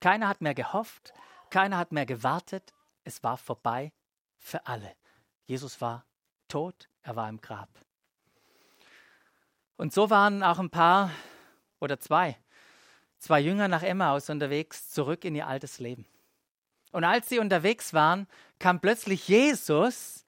Keiner 0.00 0.28
hat 0.28 0.40
mehr 0.40 0.54
gehofft, 0.54 1.14
keiner 1.50 1.78
hat 1.78 1.92
mehr 1.92 2.06
gewartet, 2.06 2.74
es 3.04 3.22
war 3.22 3.36
vorbei 3.36 3.92
für 4.36 4.66
alle. 4.66 4.96
Jesus 5.44 5.80
war 5.80 6.04
tot, 6.48 6.88
er 7.02 7.16
war 7.16 7.28
im 7.28 7.40
Grab. 7.40 7.68
Und 9.76 9.92
so 9.92 10.10
waren 10.10 10.42
auch 10.42 10.58
ein 10.58 10.70
paar 10.70 11.10
oder 11.80 11.98
zwei, 11.98 12.38
zwei 13.18 13.40
Jünger 13.40 13.68
nach 13.68 13.82
Emmaus 13.82 14.30
unterwegs 14.30 14.90
zurück 14.90 15.24
in 15.24 15.34
ihr 15.34 15.46
altes 15.46 15.78
Leben. 15.78 16.06
Und 16.92 17.04
als 17.04 17.28
sie 17.28 17.38
unterwegs 17.38 17.94
waren, 17.94 18.28
kam 18.58 18.80
plötzlich 18.80 19.26
Jesus, 19.26 20.26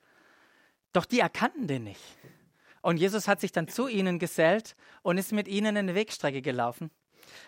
doch 0.93 1.05
die 1.05 1.21
erkannten 1.21 1.67
den 1.69 1.85
nicht. 1.85 2.03
Und 2.81 2.97
Jesus 2.97 3.29
hat 3.29 3.41
sich 3.41 3.53
dann 3.53 3.69
zu 3.69 3.87
ihnen 3.87 4.19
gesellt 4.19 4.77
und 5.03 5.19
ist 5.19 5.33
mit 5.33 5.49
ihnen 5.49 5.77
eine 5.77 5.95
Wegstrecke 5.95 6.43
gelaufen. 6.43 6.91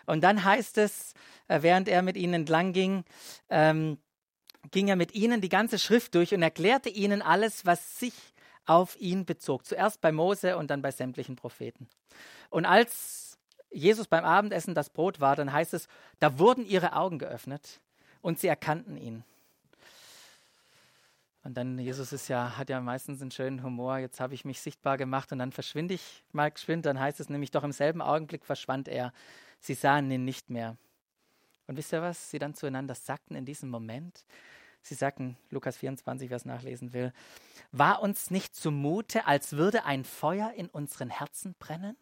Und 0.07 0.23
dann 0.23 0.45
heißt 0.45 0.79
es, 0.79 1.13
äh, 1.49 1.63
während 1.63 1.89
er 1.89 2.03
mit 2.03 2.17
ihnen 2.17 2.35
entlang 2.35 2.73
ging, 2.73 3.05
ähm, 3.51 3.99
ging 4.71 4.89
er 4.89 4.97
mit 4.97 5.15
ihnen 5.15 5.41
die 5.41 5.49
ganze 5.49 5.79
Schrift 5.79 6.15
durch 6.15 6.35
und 6.35 6.43
erklärte 6.43 6.89
ihnen 6.89 7.23
alles, 7.23 7.67
was 7.67 7.99
sich 7.99 8.15
auf 8.65 9.01
ihn 9.01 9.25
bezog. 9.25 9.65
Zuerst 9.65 10.01
bei 10.01 10.13
Mose 10.13 10.57
und 10.57 10.71
dann 10.71 10.83
bei 10.83 10.91
sämtlichen 10.91 11.37
Propheten. 11.37 11.89
Und 12.51 12.65
als 12.65 13.39
Jesus 13.71 14.09
beim 14.09 14.25
Abendessen 14.25 14.75
das 14.75 14.91
Brot 14.91 15.21
war, 15.21 15.37
dann 15.37 15.53
heißt 15.53 15.75
es, 15.75 15.89
da 16.19 16.39
wurden 16.39 16.67
ihre 16.67 16.95
Augen 16.95 17.19
geöffnet 17.19 17.81
und 18.23 18.39
sie 18.39 18.49
erkannten 18.49 18.97
ihn. 18.97 19.25
Und 21.47 21.55
dann, 21.55 21.79
Jesus 21.79 22.13
ist 22.13 22.27
ja, 22.27 22.57
hat 22.57 22.71
ja 22.71 22.81
meistens 22.81 23.23
einen 23.23 23.31
schönen 23.31 23.63
Humor. 23.63 23.99
Jetzt 23.99 24.19
habe 24.19 24.35
ich 24.35 24.45
mich 24.45 24.61
sichtbar 24.61 24.99
gemacht 24.99 25.31
und 25.31 25.39
dann 25.39 25.53
verschwinde 25.53 25.95
ich 25.95 26.25
mal 26.33 26.51
geschwind. 26.51 26.87
Dann 26.87 26.99
heißt 26.99 27.21
es 27.21 27.29
nämlich, 27.29 27.53
doch 27.53 27.63
im 27.63 27.71
selben 27.71 28.03
Augenblick 28.03 28.45
verschwand 28.45 28.89
er. 28.89 29.13
Sie 29.61 29.75
sahen 29.75 30.11
ihn 30.11 30.25
nicht 30.25 30.51
mehr. 30.51 30.77
Und 31.69 31.77
wisst 31.77 31.93
ihr, 31.93 32.03
was 32.03 32.31
sie 32.31 32.41
dann 32.41 32.55
zueinander 32.55 32.97
sagten 32.97 33.37
in 33.37 33.45
diesem 33.45 33.71
Moment? 33.71 34.25
Sie 34.87 34.95
sagten, 34.95 35.37
Lukas 35.51 35.79
24, 35.79 36.31
wer 36.31 36.37
es 36.37 36.45
nachlesen 36.45 36.93
will, 36.93 37.13
war 37.73 38.03
uns 38.03 38.31
nicht 38.31 38.55
zumute, 38.55 39.27
als 39.27 39.55
würde 39.57 39.85
ein 39.85 40.05
Feuer 40.05 40.53
in 40.53 40.69
unseren 40.69 41.11
Herzen 41.11 41.57
brennen? 41.59 41.97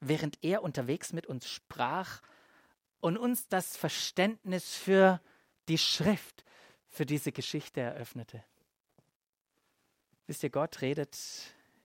Während 0.00 0.42
er 0.42 0.62
unterwegs 0.62 1.12
mit 1.12 1.26
uns 1.26 1.50
sprach 1.50 2.22
und 3.00 3.18
uns 3.18 3.46
das 3.48 3.76
Verständnis 3.76 4.74
für 4.74 5.20
die 5.68 5.76
Schrift, 5.76 6.46
für 6.88 7.04
diese 7.04 7.30
Geschichte 7.30 7.82
eröffnete. 7.82 8.42
Wisst 10.26 10.42
ihr, 10.42 10.50
Gott 10.50 10.80
redet 10.80 11.14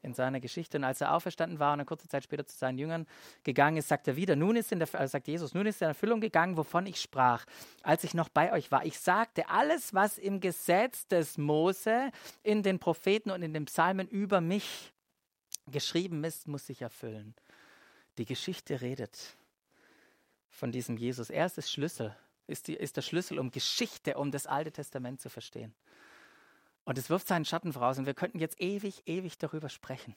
in 0.05 0.13
seiner 0.13 0.39
Geschichte. 0.39 0.77
Und 0.77 0.83
als 0.83 1.01
er 1.01 1.13
auferstanden 1.13 1.59
war 1.59 1.73
und 1.73 1.79
eine 1.79 1.85
kurze 1.85 2.07
Zeit 2.07 2.23
später 2.23 2.45
zu 2.45 2.57
seinen 2.57 2.77
Jüngern 2.77 3.05
gegangen 3.43 3.77
ist, 3.77 3.89
sagt 3.89 4.07
er 4.07 4.15
wieder, 4.15 4.35
nun 4.35 4.55
ist 4.55 4.71
in 4.71 4.79
der, 4.79 4.87
also 4.93 5.11
sagt 5.11 5.27
Jesus, 5.27 5.53
nun 5.53 5.65
ist 5.65 5.81
in 5.81 5.89
Erfüllung 5.89 6.21
gegangen, 6.21 6.55
wovon 6.57 6.85
ich 6.85 7.01
sprach, 7.01 7.45
als 7.83 8.03
ich 8.03 8.13
noch 8.13 8.29
bei 8.29 8.53
euch 8.53 8.71
war. 8.71 8.85
Ich 8.85 8.99
sagte, 8.99 9.49
alles, 9.49 9.93
was 9.93 10.17
im 10.17 10.39
Gesetz 10.39 11.07
des 11.07 11.37
Mose, 11.37 12.11
in 12.43 12.63
den 12.63 12.79
Propheten 12.79 13.31
und 13.31 13.41
in 13.41 13.53
den 13.53 13.65
Psalmen 13.65 14.07
über 14.07 14.39
mich 14.39 14.93
geschrieben 15.67 16.23
ist, 16.23 16.47
muss 16.47 16.67
sich 16.67 16.81
erfüllen. 16.81 17.35
Die 18.17 18.25
Geschichte 18.25 18.81
redet 18.81 19.35
von 20.49 20.71
diesem 20.71 20.95
Jesus. 20.95 21.29
Er 21.29 21.47
ist 21.47 21.69
Schlüssel 21.69 22.15
ist, 22.47 22.67
die, 22.67 22.75
ist 22.75 22.97
der 22.97 23.01
Schlüssel, 23.01 23.39
um 23.39 23.51
Geschichte, 23.51 24.17
um 24.17 24.31
das 24.31 24.47
Alte 24.47 24.71
Testament 24.71 25.21
zu 25.21 25.29
verstehen. 25.29 25.73
Und 26.85 26.97
es 26.97 27.09
wirft 27.09 27.27
seinen 27.27 27.45
Schatten 27.45 27.73
voraus. 27.73 27.97
Und 27.97 28.05
wir 28.05 28.13
könnten 28.13 28.39
jetzt 28.39 28.61
ewig, 28.61 29.03
ewig 29.05 29.37
darüber 29.37 29.69
sprechen, 29.69 30.15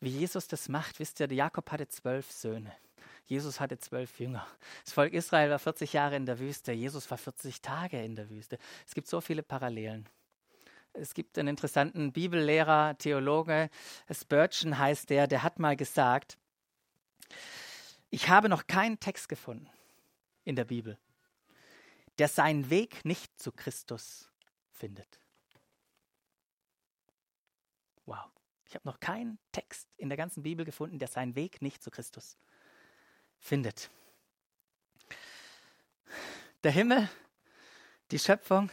wie 0.00 0.10
Jesus 0.10 0.48
das 0.48 0.68
macht. 0.68 0.98
Wisst 0.98 1.20
ihr, 1.20 1.32
Jakob 1.32 1.70
hatte 1.70 1.88
zwölf 1.88 2.30
Söhne. 2.30 2.72
Jesus 3.26 3.58
hatte 3.60 3.78
zwölf 3.78 4.20
Jünger. 4.20 4.46
Das 4.84 4.92
Volk 4.92 5.12
Israel 5.12 5.50
war 5.50 5.58
40 5.58 5.92
Jahre 5.92 6.16
in 6.16 6.26
der 6.26 6.38
Wüste. 6.38 6.72
Jesus 6.72 7.10
war 7.10 7.18
40 7.18 7.60
Tage 7.60 8.02
in 8.02 8.14
der 8.14 8.30
Wüste. 8.30 8.58
Es 8.86 8.94
gibt 8.94 9.08
so 9.08 9.20
viele 9.20 9.42
Parallelen. 9.42 10.08
Es 10.92 11.12
gibt 11.12 11.38
einen 11.38 11.48
interessanten 11.48 12.12
Bibellehrer, 12.12 12.96
Theologe, 12.98 13.68
Spurgeon 14.10 14.78
heißt 14.78 15.10
der, 15.10 15.26
der 15.26 15.42
hat 15.42 15.58
mal 15.58 15.76
gesagt, 15.76 16.38
ich 18.10 18.28
habe 18.28 18.48
noch 18.48 18.66
keinen 18.66 18.98
Text 18.98 19.28
gefunden 19.28 19.68
in 20.44 20.56
der 20.56 20.64
Bibel, 20.64 20.96
der 22.18 22.28
seinen 22.28 22.70
Weg 22.70 23.04
nicht 23.04 23.38
zu 23.38 23.52
Christus 23.52 24.30
findet. 24.70 25.20
Wow. 28.06 28.30
Ich 28.68 28.74
habe 28.74 28.86
noch 28.88 28.98
keinen 28.98 29.38
Text 29.52 29.88
in 29.96 30.08
der 30.08 30.16
ganzen 30.16 30.42
Bibel 30.42 30.64
gefunden, 30.64 30.98
der 30.98 31.08
seinen 31.08 31.34
Weg 31.36 31.62
nicht 31.62 31.82
zu 31.82 31.90
Christus 31.90 32.36
findet. 33.38 33.90
Der 36.64 36.72
Himmel, 36.72 37.08
die 38.10 38.18
Schöpfung, 38.18 38.70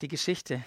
die 0.00 0.08
Geschichte. 0.08 0.64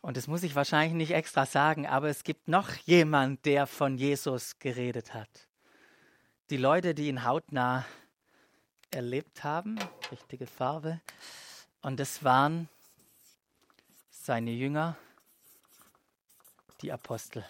Und 0.00 0.16
das 0.16 0.26
muss 0.26 0.42
ich 0.42 0.54
wahrscheinlich 0.54 0.94
nicht 0.94 1.12
extra 1.12 1.46
sagen, 1.46 1.86
aber 1.86 2.08
es 2.08 2.24
gibt 2.24 2.48
noch 2.48 2.74
jemand, 2.74 3.44
der 3.46 3.66
von 3.66 3.96
Jesus 3.96 4.58
geredet 4.58 5.14
hat. 5.14 5.48
Die 6.50 6.56
Leute, 6.56 6.94
die 6.94 7.08
ihn 7.08 7.24
hautnah 7.24 7.86
erlebt 8.90 9.42
haben, 9.42 9.78
richtige 10.10 10.46
Farbe. 10.46 11.00
Und 11.80 11.98
es 11.98 12.24
waren 12.24 12.68
seine 14.10 14.50
Jünger, 14.50 14.96
die 16.82 16.92
Apostel. 16.92 17.44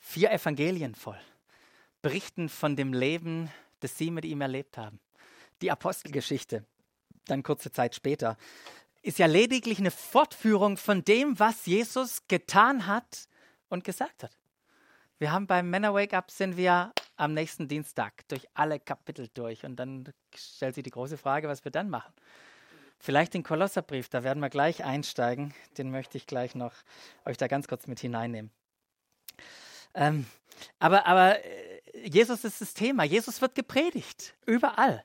Vier 0.00 0.32
Evangelien 0.32 0.94
voll 0.94 1.18
berichten 2.02 2.48
von 2.48 2.76
dem 2.76 2.92
Leben, 2.92 3.50
das 3.80 3.98
sie 3.98 4.10
mit 4.10 4.24
ihm 4.24 4.40
erlebt 4.40 4.78
haben. 4.78 5.00
Die 5.62 5.70
Apostelgeschichte, 5.70 6.64
dann 7.26 7.42
kurze 7.42 7.72
Zeit 7.72 7.94
später, 7.94 8.36
ist 9.02 9.18
ja 9.18 9.26
lediglich 9.26 9.78
eine 9.78 9.90
Fortführung 9.90 10.76
von 10.76 11.04
dem, 11.04 11.38
was 11.38 11.66
Jesus 11.66 12.22
getan 12.28 12.86
hat 12.86 13.28
und 13.68 13.84
gesagt 13.84 14.22
hat. 14.22 14.36
Wir 15.18 15.32
haben 15.32 15.46
beim 15.46 15.68
Männer 15.70 15.94
Wake 15.94 16.14
Up 16.14 16.30
sind 16.30 16.56
wir 16.56 16.92
am 17.16 17.34
nächsten 17.34 17.66
Dienstag 17.66 18.26
durch 18.28 18.46
alle 18.54 18.78
Kapitel 18.78 19.28
durch 19.34 19.64
und 19.64 19.76
dann 19.76 20.12
stellt 20.34 20.76
sich 20.76 20.84
die 20.84 20.90
große 20.90 21.18
Frage, 21.18 21.48
was 21.48 21.64
wir 21.64 21.72
dann 21.72 21.90
machen. 21.90 22.12
Vielleicht 22.98 23.34
den 23.34 23.42
Kolosserbrief, 23.42 24.08
da 24.08 24.24
werden 24.24 24.40
wir 24.40 24.50
gleich 24.50 24.84
einsteigen. 24.84 25.54
Den 25.76 25.90
möchte 25.90 26.16
ich 26.16 26.26
gleich 26.26 26.54
noch 26.54 26.72
euch 27.24 27.36
da 27.36 27.46
ganz 27.46 27.68
kurz 27.68 27.86
mit 27.86 28.00
hineinnehmen. 28.00 28.50
Ähm, 29.94 30.26
aber, 30.78 31.06
aber 31.06 31.44
äh, 31.44 31.80
Jesus 32.04 32.44
ist 32.44 32.60
das 32.60 32.74
Thema. 32.74 33.04
Jesus 33.04 33.40
wird 33.40 33.54
gepredigt. 33.54 34.34
Überall. 34.46 35.04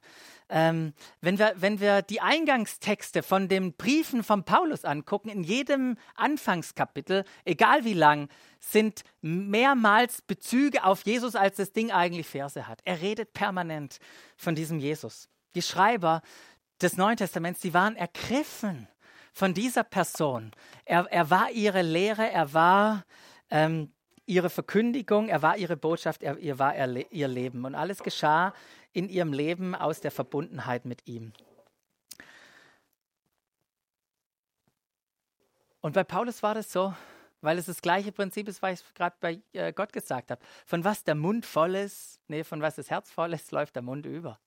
Ähm, 0.49 0.93
wenn, 1.21 1.39
wir, 1.39 1.53
wenn 1.55 1.79
wir 1.79 2.01
die 2.01 2.21
Eingangstexte 2.21 3.23
von 3.23 3.47
den 3.47 3.73
Briefen 3.73 4.23
von 4.23 4.43
Paulus 4.43 4.85
angucken, 4.85 5.29
in 5.29 5.43
jedem 5.43 5.97
Anfangskapitel, 6.15 7.25
egal 7.45 7.85
wie 7.85 7.93
lang, 7.93 8.29
sind 8.59 9.03
mehrmals 9.21 10.21
Bezüge 10.21 10.83
auf 10.83 11.05
Jesus, 11.05 11.35
als 11.35 11.57
das 11.57 11.71
Ding 11.71 11.91
eigentlich 11.91 12.27
Verse 12.27 12.67
hat. 12.67 12.81
Er 12.85 13.01
redet 13.01 13.33
permanent 13.33 13.99
von 14.35 14.53
diesem 14.53 14.79
Jesus. 14.79 15.29
Die 15.55 15.61
Schreiber 15.61 16.21
des 16.81 16.97
Neuen 16.97 17.17
Testaments, 17.17 17.61
die 17.61 17.73
waren 17.73 17.95
ergriffen 17.95 18.87
von 19.33 19.53
dieser 19.53 19.83
Person. 19.83 20.51
Er, 20.85 21.07
er 21.11 21.29
war 21.29 21.51
ihre 21.51 21.81
Lehre, 21.81 22.29
er 22.29 22.53
war 22.53 23.05
ähm, 23.49 23.91
ihre 24.25 24.49
Verkündigung, 24.49 25.29
er 25.29 25.41
war 25.41 25.57
ihre 25.57 25.77
Botschaft, 25.77 26.23
er, 26.23 26.37
er 26.37 26.59
war 26.59 26.75
er, 26.75 27.11
ihr 27.11 27.27
Leben. 27.27 27.65
Und 27.65 27.75
alles 27.75 28.03
geschah 28.03 28.53
in 28.93 29.09
ihrem 29.09 29.33
Leben 29.33 29.75
aus 29.75 30.01
der 30.01 30.11
Verbundenheit 30.11 30.85
mit 30.85 31.07
ihm. 31.07 31.33
Und 35.81 35.93
bei 35.93 36.03
Paulus 36.03 36.41
war 36.43 36.55
das 36.55 36.71
so, 36.71 36.93
weil 37.41 37.57
es 37.57 37.65
das 37.65 37.81
gleiche 37.81 38.13
Prinzip 38.13 38.47
ist, 38.47 38.61
was 38.61 38.81
ich 38.81 38.93
gerade 38.93 39.17
bei 39.19 39.41
äh, 39.51 39.73
Gott 39.73 39.91
gesagt 39.91 40.31
habe. 40.31 40.41
Von 40.65 40.85
was 40.85 41.03
der 41.03 41.15
Mund 41.15 41.45
voll 41.45 41.75
ist, 41.75 42.21
nee, 42.27 42.45
von 42.45 42.61
was 42.61 42.75
das 42.75 42.89
Herz 42.89 43.11
voll 43.11 43.33
ist, 43.33 43.51
läuft 43.51 43.75
der 43.75 43.83
Mund 43.83 44.05
über. 44.05 44.39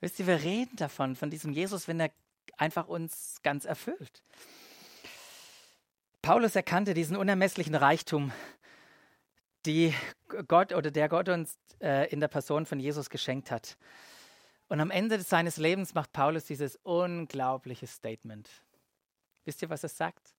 Wisst 0.00 0.18
ihr, 0.18 0.26
wir 0.26 0.42
reden 0.42 0.76
davon, 0.76 1.14
von 1.14 1.30
diesem 1.30 1.52
Jesus, 1.52 1.86
wenn 1.86 2.00
er 2.00 2.10
einfach 2.56 2.88
uns 2.88 3.40
ganz 3.42 3.64
erfüllt. 3.64 4.22
Paulus 6.22 6.56
erkannte 6.56 6.94
diesen 6.94 7.16
unermesslichen 7.16 7.74
Reichtum 7.74 8.32
die 9.66 9.94
Gott 10.48 10.72
oder 10.72 10.90
der 10.90 11.08
Gott 11.08 11.28
uns 11.28 11.58
äh, 11.80 12.10
in 12.10 12.20
der 12.20 12.28
Person 12.28 12.66
von 12.66 12.80
Jesus 12.80 13.10
geschenkt 13.10 13.50
hat. 13.50 13.76
Und 14.68 14.80
am 14.80 14.90
Ende 14.90 15.20
seines 15.20 15.56
Lebens 15.56 15.94
macht 15.94 16.12
Paulus 16.12 16.44
dieses 16.44 16.76
unglaubliche 16.76 17.86
Statement. 17.86 18.48
Wisst 19.44 19.62
ihr, 19.62 19.70
was 19.70 19.82
er 19.82 19.88
sagt? 19.88 20.34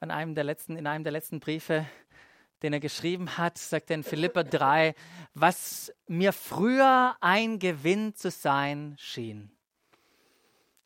An 0.00 0.10
einem 0.10 0.34
der 0.34 0.44
letzten, 0.44 0.76
in 0.76 0.86
einem 0.86 1.04
der 1.04 1.12
letzten 1.12 1.40
Briefe, 1.40 1.86
den 2.62 2.72
er 2.72 2.80
geschrieben 2.80 3.36
hat, 3.36 3.58
sagt 3.58 3.90
er 3.90 3.94
in 3.94 4.04
Philippa 4.04 4.42
3, 4.42 4.94
was 5.34 5.92
mir 6.06 6.32
früher 6.32 7.16
ein 7.20 7.58
Gewinn 7.58 8.14
zu 8.14 8.30
sein 8.30 8.96
schien, 8.98 9.50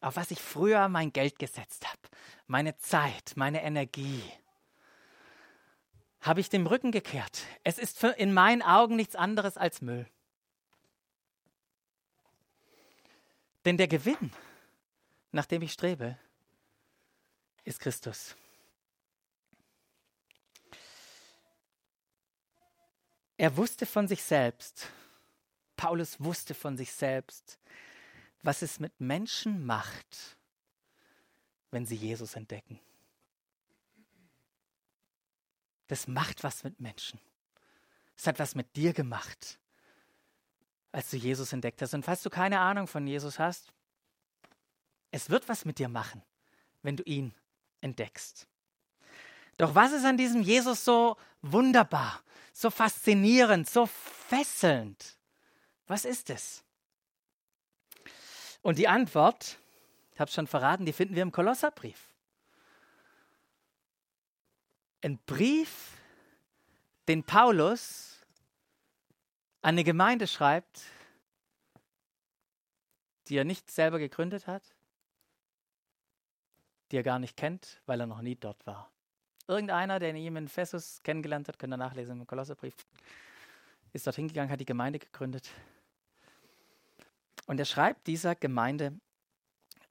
auf 0.01 0.17
was 0.17 0.31
ich 0.31 0.41
früher 0.41 0.89
mein 0.89 1.13
Geld 1.13 1.39
gesetzt 1.39 1.87
habe, 1.89 2.01
meine 2.47 2.77
Zeit, 2.77 3.33
meine 3.37 3.63
Energie, 3.63 4.23
habe 6.21 6.41
ich 6.41 6.49
dem 6.49 6.67
Rücken 6.67 6.93
gekehrt. 6.93 7.43
Es 7.65 7.79
ist 7.79 8.03
in 8.05 8.33
meinen 8.33 8.63
Augen 8.63 8.97
nichts 8.97 9.17
anderes 9.17 9.57
als 9.57 9.81
Müll. 9.81 10.07
Denn 13.65 13.77
der 13.77 13.89
Gewinn, 13.89 14.33
nach 15.31 15.47
dem 15.47 15.63
ich 15.63 15.73
strebe, 15.73 16.19
ist 17.65 17.81
Christus. 17.81 18.37
Er 23.43 23.57
wusste 23.57 23.87
von 23.87 24.07
sich 24.07 24.23
selbst, 24.23 24.87
Paulus 25.77 26.21
wusste 26.21 26.55
von 26.55 26.77
sich 26.77 26.93
selbst, 26.93 27.59
was 28.45 28.63
es 28.63 28.79
mit 28.79 29.01
Menschen 29.01 29.67
macht, 29.67 30.37
wenn 31.73 31.85
sie 31.85 31.97
Jesus 31.97 32.37
entdecken. 32.37 32.79
Das 35.89 36.07
macht 36.07 36.45
was 36.45 36.63
mit 36.63 36.79
Menschen. 36.79 37.19
Es 38.17 38.29
hat 38.29 38.39
was 38.39 38.55
mit 38.55 38.77
dir 38.77 38.93
gemacht, 38.93 39.59
als 40.93 41.11
du 41.11 41.17
Jesus 41.17 41.53
entdeckt 41.53 41.83
hast. 41.83 41.95
Und 41.95 42.05
falls 42.05 42.23
du 42.23 42.31
keine 42.31 42.61
Ahnung 42.61 42.87
von 42.87 43.09
Jesus 43.09 43.41
hast, 43.41 43.73
es 45.11 45.31
wird 45.31 45.49
was 45.49 45.65
mit 45.65 45.81
dir 45.81 45.89
machen, 45.89 46.23
wenn 46.83 46.97
du 46.97 47.03
ihn 47.03 47.35
entdeckst. 47.81 48.47
Doch 49.59 49.75
was 49.75 49.91
ist 49.91 50.05
an 50.05 50.17
diesem 50.17 50.43
Jesus 50.43 50.85
so 50.85 51.17
wunderbar, 51.41 52.23
so 52.53 52.71
faszinierend, 52.71 53.69
so 53.69 53.87
fesselnd? 53.87 55.17
Was 55.87 56.05
ist 56.05 56.31
es? 56.31 56.65
Und 58.63 58.79
die 58.79 58.89
Antwort, 58.89 59.59
ich 60.13 60.21
habe 60.21 60.29
es 60.29 60.35
schon 60.35 60.47
verraten, 60.47 60.87
die 60.87 60.93
finden 60.93 61.15
wir 61.15 61.23
im 61.23 61.33
Kolosserbrief. 61.33 62.09
Ein 65.03 65.19
Brief, 65.27 65.97
den 67.09 67.25
Paulus 67.25 68.21
an 69.63 69.71
eine 69.75 69.85
Gemeinde 69.85 70.29
schreibt, 70.29 70.83
die 73.29 73.37
er 73.37 73.45
nicht 73.45 73.71
selber 73.71 73.99
gegründet 73.99 74.47
hat, 74.47 74.63
die 76.91 76.97
er 76.97 77.03
gar 77.03 77.19
nicht 77.19 77.37
kennt, 77.37 77.81
weil 77.87 78.01
er 78.01 78.07
noch 78.07 78.23
nie 78.23 78.37
dort 78.37 78.65
war. 78.67 78.92
Irgendeiner, 79.49 79.99
der 79.99 80.15
ihn 80.15 80.37
in 80.37 80.49
Fessus 80.49 81.01
kennengelernt 81.03 81.49
hat, 81.49 81.59
könnt 81.59 81.73
ihr 81.73 81.77
nachlesen 81.77 82.21
im 82.21 82.27
Kolosserbrief, 82.27 82.75
ist 83.93 84.07
dorthin 84.07 84.29
gegangen, 84.29 84.51
hat 84.51 84.61
die 84.61 84.67
Gemeinde 84.67 84.99
gegründet. 84.99 85.51
Und 87.47 87.59
er 87.59 87.65
schreibt 87.65 88.07
dieser 88.07 88.35
Gemeinde 88.35 88.99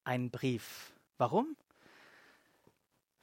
einen 0.04 0.30
Brief. 0.30 0.92
Warum? 1.18 1.56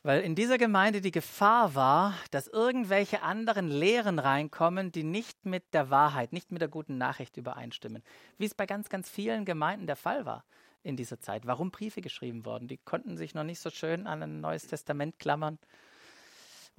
Weil 0.03 0.21
in 0.21 0.33
dieser 0.33 0.57
Gemeinde 0.57 1.01
die 1.01 1.11
Gefahr 1.11 1.75
war, 1.75 2.13
dass 2.31 2.47
irgendwelche 2.47 3.21
anderen 3.21 3.67
Lehren 3.67 4.17
reinkommen, 4.17 4.93
die 4.93 5.03
nicht 5.03 5.45
mit 5.45 5.73
der 5.73 5.89
Wahrheit, 5.89 6.31
nicht 6.31 6.51
mit 6.51 6.61
der 6.61 6.69
guten 6.69 6.97
Nachricht 6.97 7.35
übereinstimmen. 7.35 8.01
Wie 8.37 8.45
es 8.45 8.55
bei 8.55 8.65
ganz, 8.65 8.87
ganz 8.87 9.09
vielen 9.09 9.43
Gemeinden 9.43 9.87
der 9.87 9.97
Fall 9.97 10.25
war 10.25 10.45
in 10.83 10.95
dieser 10.95 11.19
Zeit. 11.19 11.45
Warum 11.45 11.71
Briefe 11.71 11.99
geschrieben 11.99 12.45
wurden? 12.45 12.69
Die 12.69 12.77
konnten 12.77 13.17
sich 13.17 13.33
noch 13.33 13.43
nicht 13.43 13.59
so 13.59 13.69
schön 13.69 14.07
an 14.07 14.23
ein 14.23 14.39
neues 14.39 14.67
Testament 14.67 15.19
klammern 15.19 15.59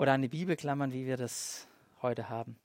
oder 0.00 0.14
an 0.14 0.22
die 0.22 0.28
Bibel 0.28 0.56
klammern, 0.56 0.94
wie 0.94 1.04
wir 1.04 1.18
das 1.18 1.68
heute 2.00 2.30
haben. 2.30 2.58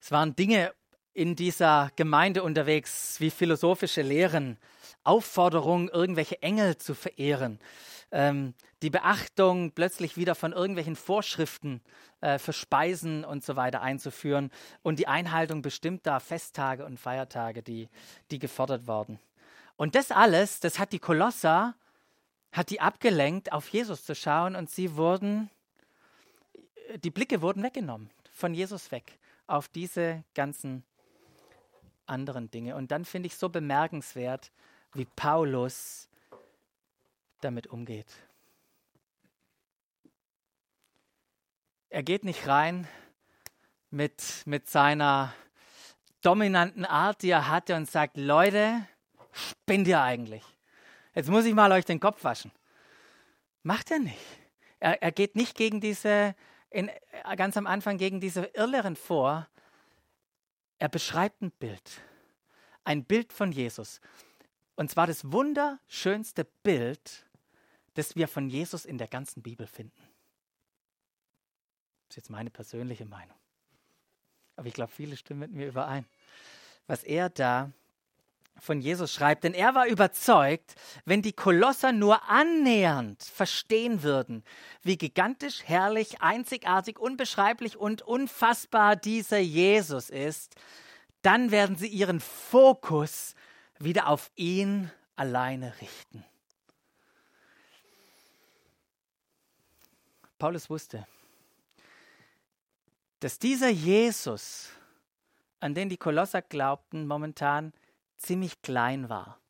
Es 0.00 0.12
waren 0.12 0.36
Dinge 0.36 0.72
in 1.12 1.34
dieser 1.34 1.90
Gemeinde 1.96 2.44
unterwegs, 2.44 3.18
wie 3.18 3.30
philosophische 3.30 4.02
Lehren, 4.02 4.58
Aufforderung, 5.02 5.88
irgendwelche 5.88 6.40
Engel 6.40 6.76
zu 6.76 6.94
verehren, 6.94 7.58
ähm, 8.12 8.54
die 8.82 8.90
Beachtung 8.90 9.72
plötzlich 9.72 10.16
wieder 10.16 10.36
von 10.36 10.52
irgendwelchen 10.52 10.94
Vorschriften 10.94 11.80
äh, 12.20 12.38
für 12.38 12.52
Speisen 12.52 13.24
und 13.24 13.42
so 13.44 13.56
weiter 13.56 13.82
einzuführen 13.82 14.52
und 14.82 15.00
die 15.00 15.08
Einhaltung 15.08 15.62
bestimmter 15.62 16.20
Festtage 16.20 16.84
und 16.84 16.96
Feiertage, 16.96 17.64
die, 17.64 17.88
die 18.30 18.38
gefordert 18.38 18.86
worden. 18.86 19.18
Und 19.76 19.96
das 19.96 20.12
alles, 20.12 20.60
das 20.60 20.78
hat 20.78 20.92
die 20.92 21.00
Kolosser, 21.00 21.74
hat 22.52 22.70
die 22.70 22.80
abgelenkt, 22.80 23.52
auf 23.52 23.68
Jesus 23.68 24.04
zu 24.04 24.14
schauen 24.14 24.56
und 24.56 24.70
sie 24.70 24.96
wurden, 24.96 25.50
die 27.04 27.10
Blicke 27.10 27.42
wurden 27.42 27.62
weggenommen, 27.62 28.10
von 28.32 28.54
Jesus 28.54 28.90
weg, 28.90 29.18
auf 29.46 29.68
diese 29.68 30.24
ganzen 30.34 30.84
anderen 32.06 32.50
Dinge. 32.50 32.74
Und 32.74 32.90
dann 32.90 33.04
finde 33.04 33.28
ich 33.28 33.36
so 33.36 33.48
bemerkenswert, 33.48 34.50
wie 34.94 35.04
Paulus 35.04 36.08
damit 37.40 37.68
umgeht. 37.68 38.12
Er 41.88 42.02
geht 42.02 42.24
nicht 42.24 42.46
rein 42.46 42.86
mit, 43.90 44.42
mit 44.44 44.68
seiner 44.68 45.34
dominanten 46.22 46.84
Art, 46.84 47.22
die 47.22 47.30
er 47.30 47.48
hatte, 47.48 47.74
und 47.74 47.90
sagt, 47.90 48.16
Leute, 48.16 48.86
spinnt 49.32 49.88
ihr 49.88 50.00
eigentlich? 50.00 50.44
Jetzt 51.14 51.28
muss 51.28 51.44
ich 51.44 51.54
mal 51.54 51.72
euch 51.72 51.84
den 51.84 52.00
Kopf 52.00 52.24
waschen. 52.24 52.52
Macht 53.62 53.90
er 53.90 53.98
nicht. 53.98 54.18
Er, 54.78 55.02
er 55.02 55.12
geht 55.12 55.36
nicht 55.36 55.56
gegen 55.56 55.80
diese, 55.80 56.34
in, 56.70 56.90
ganz 57.36 57.56
am 57.56 57.66
Anfang 57.66 57.98
gegen 57.98 58.20
diese 58.20 58.44
Irrlehren 58.54 58.96
vor. 58.96 59.48
Er 60.78 60.88
beschreibt 60.88 61.42
ein 61.42 61.50
Bild. 61.50 62.00
Ein 62.84 63.04
Bild 63.04 63.32
von 63.32 63.52
Jesus. 63.52 64.00
Und 64.76 64.90
zwar 64.90 65.06
das 65.06 65.30
wunderschönste 65.30 66.44
Bild, 66.62 67.26
das 67.94 68.16
wir 68.16 68.28
von 68.28 68.48
Jesus 68.48 68.84
in 68.84 68.96
der 68.96 69.08
ganzen 69.08 69.42
Bibel 69.42 69.66
finden. 69.66 70.02
Das 72.08 72.16
ist 72.16 72.16
jetzt 72.16 72.30
meine 72.30 72.50
persönliche 72.50 73.04
Meinung. 73.04 73.36
Aber 74.56 74.66
ich 74.66 74.74
glaube, 74.74 74.92
viele 74.92 75.16
stimmen 75.16 75.40
mit 75.40 75.52
mir 75.52 75.68
überein. 75.68 76.06
Was 76.86 77.04
er 77.04 77.28
da 77.28 77.72
von 78.62 78.80
Jesus 78.80 79.12
schreibt, 79.12 79.44
denn 79.44 79.54
er 79.54 79.74
war 79.74 79.86
überzeugt, 79.86 80.74
wenn 81.04 81.22
die 81.22 81.32
Kolosser 81.32 81.92
nur 81.92 82.28
annähernd 82.28 83.22
verstehen 83.22 84.02
würden, 84.02 84.44
wie 84.82 84.96
gigantisch, 84.96 85.62
herrlich, 85.64 86.20
einzigartig, 86.20 86.98
unbeschreiblich 86.98 87.76
und 87.76 88.02
unfassbar 88.02 88.96
dieser 88.96 89.38
Jesus 89.38 90.10
ist, 90.10 90.54
dann 91.22 91.50
werden 91.50 91.76
sie 91.76 91.88
ihren 91.88 92.20
Fokus 92.20 93.34
wieder 93.78 94.08
auf 94.08 94.30
ihn 94.36 94.90
alleine 95.16 95.74
richten. 95.80 96.24
Paulus 100.38 100.70
wusste, 100.70 101.06
dass 103.20 103.38
dieser 103.38 103.68
Jesus, 103.68 104.70
an 105.60 105.74
den 105.74 105.90
die 105.90 105.98
Kolosser 105.98 106.40
glaubten, 106.40 107.06
momentan 107.06 107.74
ziemlich 108.20 108.62
klein 108.62 109.08
war. 109.08 109.40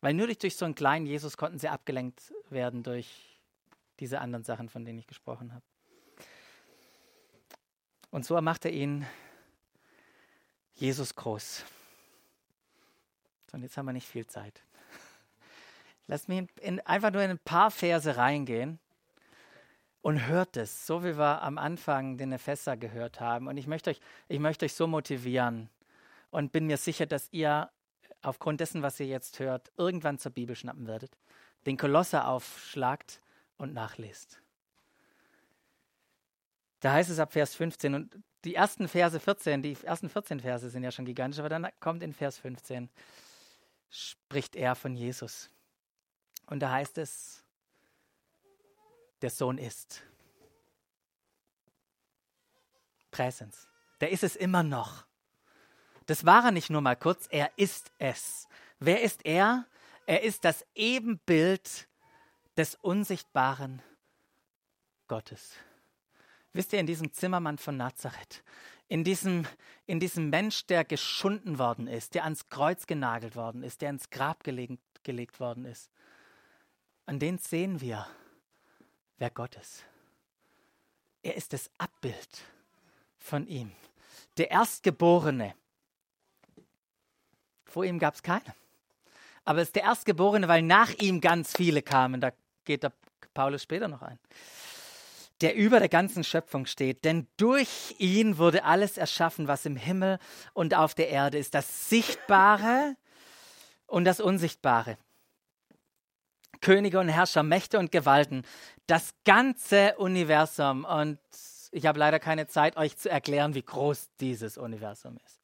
Weil 0.00 0.14
nur 0.14 0.26
durch 0.26 0.56
so 0.56 0.64
einen 0.64 0.74
kleinen 0.74 1.06
Jesus 1.06 1.36
konnten 1.36 1.58
sie 1.58 1.68
abgelenkt 1.68 2.34
werden 2.50 2.82
durch 2.82 3.40
diese 4.00 4.20
anderen 4.20 4.44
Sachen, 4.44 4.68
von 4.68 4.84
denen 4.84 4.98
ich 4.98 5.06
gesprochen 5.06 5.54
habe. 5.54 5.64
Und 8.10 8.24
so 8.24 8.40
macht 8.40 8.64
er 8.64 8.72
ihn 8.72 9.06
Jesus 10.74 11.14
groß. 11.14 11.64
Und 13.52 13.62
jetzt 13.62 13.76
haben 13.76 13.86
wir 13.86 13.92
nicht 13.92 14.08
viel 14.08 14.26
Zeit. 14.26 14.62
Lass 16.06 16.28
mich 16.28 16.48
in, 16.60 16.80
einfach 16.80 17.12
nur 17.12 17.22
in 17.22 17.30
ein 17.30 17.38
paar 17.38 17.70
Verse 17.70 18.16
reingehen 18.16 18.78
und 20.02 20.26
hört 20.26 20.56
es, 20.56 20.86
so 20.86 21.02
wie 21.02 21.16
wir 21.16 21.42
am 21.42 21.56
Anfang 21.56 22.18
den 22.18 22.32
Epheser 22.32 22.76
gehört 22.76 23.20
haben. 23.20 23.48
Und 23.48 23.56
ich 23.56 23.66
möchte 23.66 23.90
euch, 23.90 24.00
ich 24.28 24.38
möchte 24.38 24.66
euch 24.66 24.74
so 24.74 24.86
motivieren, 24.86 25.70
und 26.34 26.50
bin 26.50 26.66
mir 26.66 26.78
sicher, 26.78 27.06
dass 27.06 27.28
ihr 27.30 27.70
aufgrund 28.20 28.58
dessen, 28.58 28.82
was 28.82 28.98
ihr 28.98 29.06
jetzt 29.06 29.38
hört, 29.38 29.70
irgendwann 29.76 30.18
zur 30.18 30.32
Bibel 30.32 30.56
schnappen 30.56 30.88
werdet, 30.88 31.16
den 31.64 31.76
Kolosser 31.76 32.26
aufschlagt 32.26 33.20
und 33.56 33.72
nachlest. 33.72 34.42
Da 36.80 36.92
heißt 36.92 37.08
es 37.08 37.20
ab 37.20 37.32
Vers 37.32 37.54
15 37.54 37.94
und 37.94 38.18
die 38.42 38.56
ersten 38.56 38.88
Verse 38.88 39.20
14, 39.20 39.62
die 39.62 39.76
ersten 39.84 40.08
14 40.08 40.40
Verse 40.40 40.68
sind 40.68 40.82
ja 40.82 40.90
schon 40.90 41.04
gigantisch, 41.04 41.38
aber 41.38 41.48
dann 41.48 41.68
kommt 41.78 42.02
in 42.02 42.12
Vers 42.12 42.38
15, 42.38 42.90
spricht 43.88 44.56
er 44.56 44.74
von 44.74 44.96
Jesus. 44.96 45.50
Und 46.46 46.58
da 46.58 46.72
heißt 46.72 46.98
es, 46.98 47.44
der 49.22 49.30
Sohn 49.30 49.56
ist. 49.56 50.02
Präsens. 53.12 53.68
Der 54.00 54.10
ist 54.10 54.24
es 54.24 54.34
immer 54.34 54.64
noch. 54.64 55.06
Das 56.06 56.24
war 56.26 56.44
er 56.46 56.50
nicht 56.50 56.70
nur 56.70 56.80
mal 56.80 56.96
kurz, 56.96 57.26
er 57.30 57.50
ist 57.56 57.92
es. 57.98 58.48
Wer 58.78 59.02
ist 59.02 59.24
er? 59.24 59.66
Er 60.06 60.22
ist 60.22 60.44
das 60.44 60.66
Ebenbild 60.74 61.88
des 62.56 62.74
unsichtbaren 62.74 63.82
Gottes. 65.08 65.54
Wisst 66.52 66.72
ihr, 66.72 66.78
in 66.78 66.86
diesem 66.86 67.12
Zimmermann 67.12 67.58
von 67.58 67.76
Nazareth, 67.76 68.44
in 68.88 69.02
diesem, 69.02 69.46
in 69.86 69.98
diesem 69.98 70.30
Mensch, 70.30 70.66
der 70.66 70.84
geschunden 70.84 71.58
worden 71.58 71.86
ist, 71.86 72.14
der 72.14 72.24
ans 72.24 72.48
Kreuz 72.48 72.86
genagelt 72.86 73.34
worden 73.34 73.62
ist, 73.62 73.82
der 73.82 73.90
ins 73.90 74.10
Grab 74.10 74.44
gelegt, 74.44 74.78
gelegt 75.02 75.40
worden 75.40 75.64
ist, 75.64 75.90
an 77.06 77.18
den 77.18 77.38
sehen 77.38 77.80
wir, 77.80 78.06
wer 79.18 79.30
Gott 79.30 79.56
ist. 79.56 79.84
Er 81.22 81.34
ist 81.34 81.52
das 81.52 81.70
Abbild 81.78 82.42
von 83.16 83.46
ihm, 83.46 83.72
der 84.36 84.50
Erstgeborene, 84.50 85.54
vor 87.74 87.84
ihm 87.84 87.98
gab 87.98 88.14
es 88.14 88.22
keinen. 88.22 88.52
Aber 89.44 89.60
es 89.60 89.68
ist 89.68 89.74
der 89.74 89.82
Erstgeborene, 89.82 90.46
weil 90.46 90.62
nach 90.62 90.90
ihm 90.94 91.20
ganz 91.20 91.52
viele 91.52 91.82
kamen. 91.82 92.20
Da 92.20 92.30
geht 92.64 92.84
der 92.84 92.92
Paulus 93.34 93.64
später 93.64 93.88
noch 93.88 94.00
ein. 94.00 94.18
Der 95.40 95.56
über 95.56 95.80
der 95.80 95.88
ganzen 95.88 96.22
Schöpfung 96.22 96.66
steht. 96.66 97.04
Denn 97.04 97.26
durch 97.36 97.96
ihn 97.98 98.38
wurde 98.38 98.62
alles 98.62 98.96
erschaffen, 98.96 99.48
was 99.48 99.66
im 99.66 99.74
Himmel 99.74 100.20
und 100.52 100.74
auf 100.74 100.94
der 100.94 101.08
Erde 101.08 101.36
ist. 101.36 101.52
Das 101.52 101.90
Sichtbare 101.90 102.96
und 103.86 104.04
das 104.04 104.20
Unsichtbare. 104.20 104.96
Könige 106.60 107.00
und 107.00 107.08
Herrscher, 107.08 107.42
Mächte 107.42 107.80
und 107.80 107.90
Gewalten. 107.90 108.44
Das 108.86 109.14
ganze 109.24 109.96
Universum. 109.98 110.84
Und 110.84 111.18
ich 111.72 111.86
habe 111.86 111.98
leider 111.98 112.20
keine 112.20 112.46
Zeit, 112.46 112.76
euch 112.76 112.96
zu 112.96 113.10
erklären, 113.10 113.56
wie 113.56 113.62
groß 113.62 114.10
dieses 114.20 114.56
Universum 114.56 115.18
ist 115.26 115.43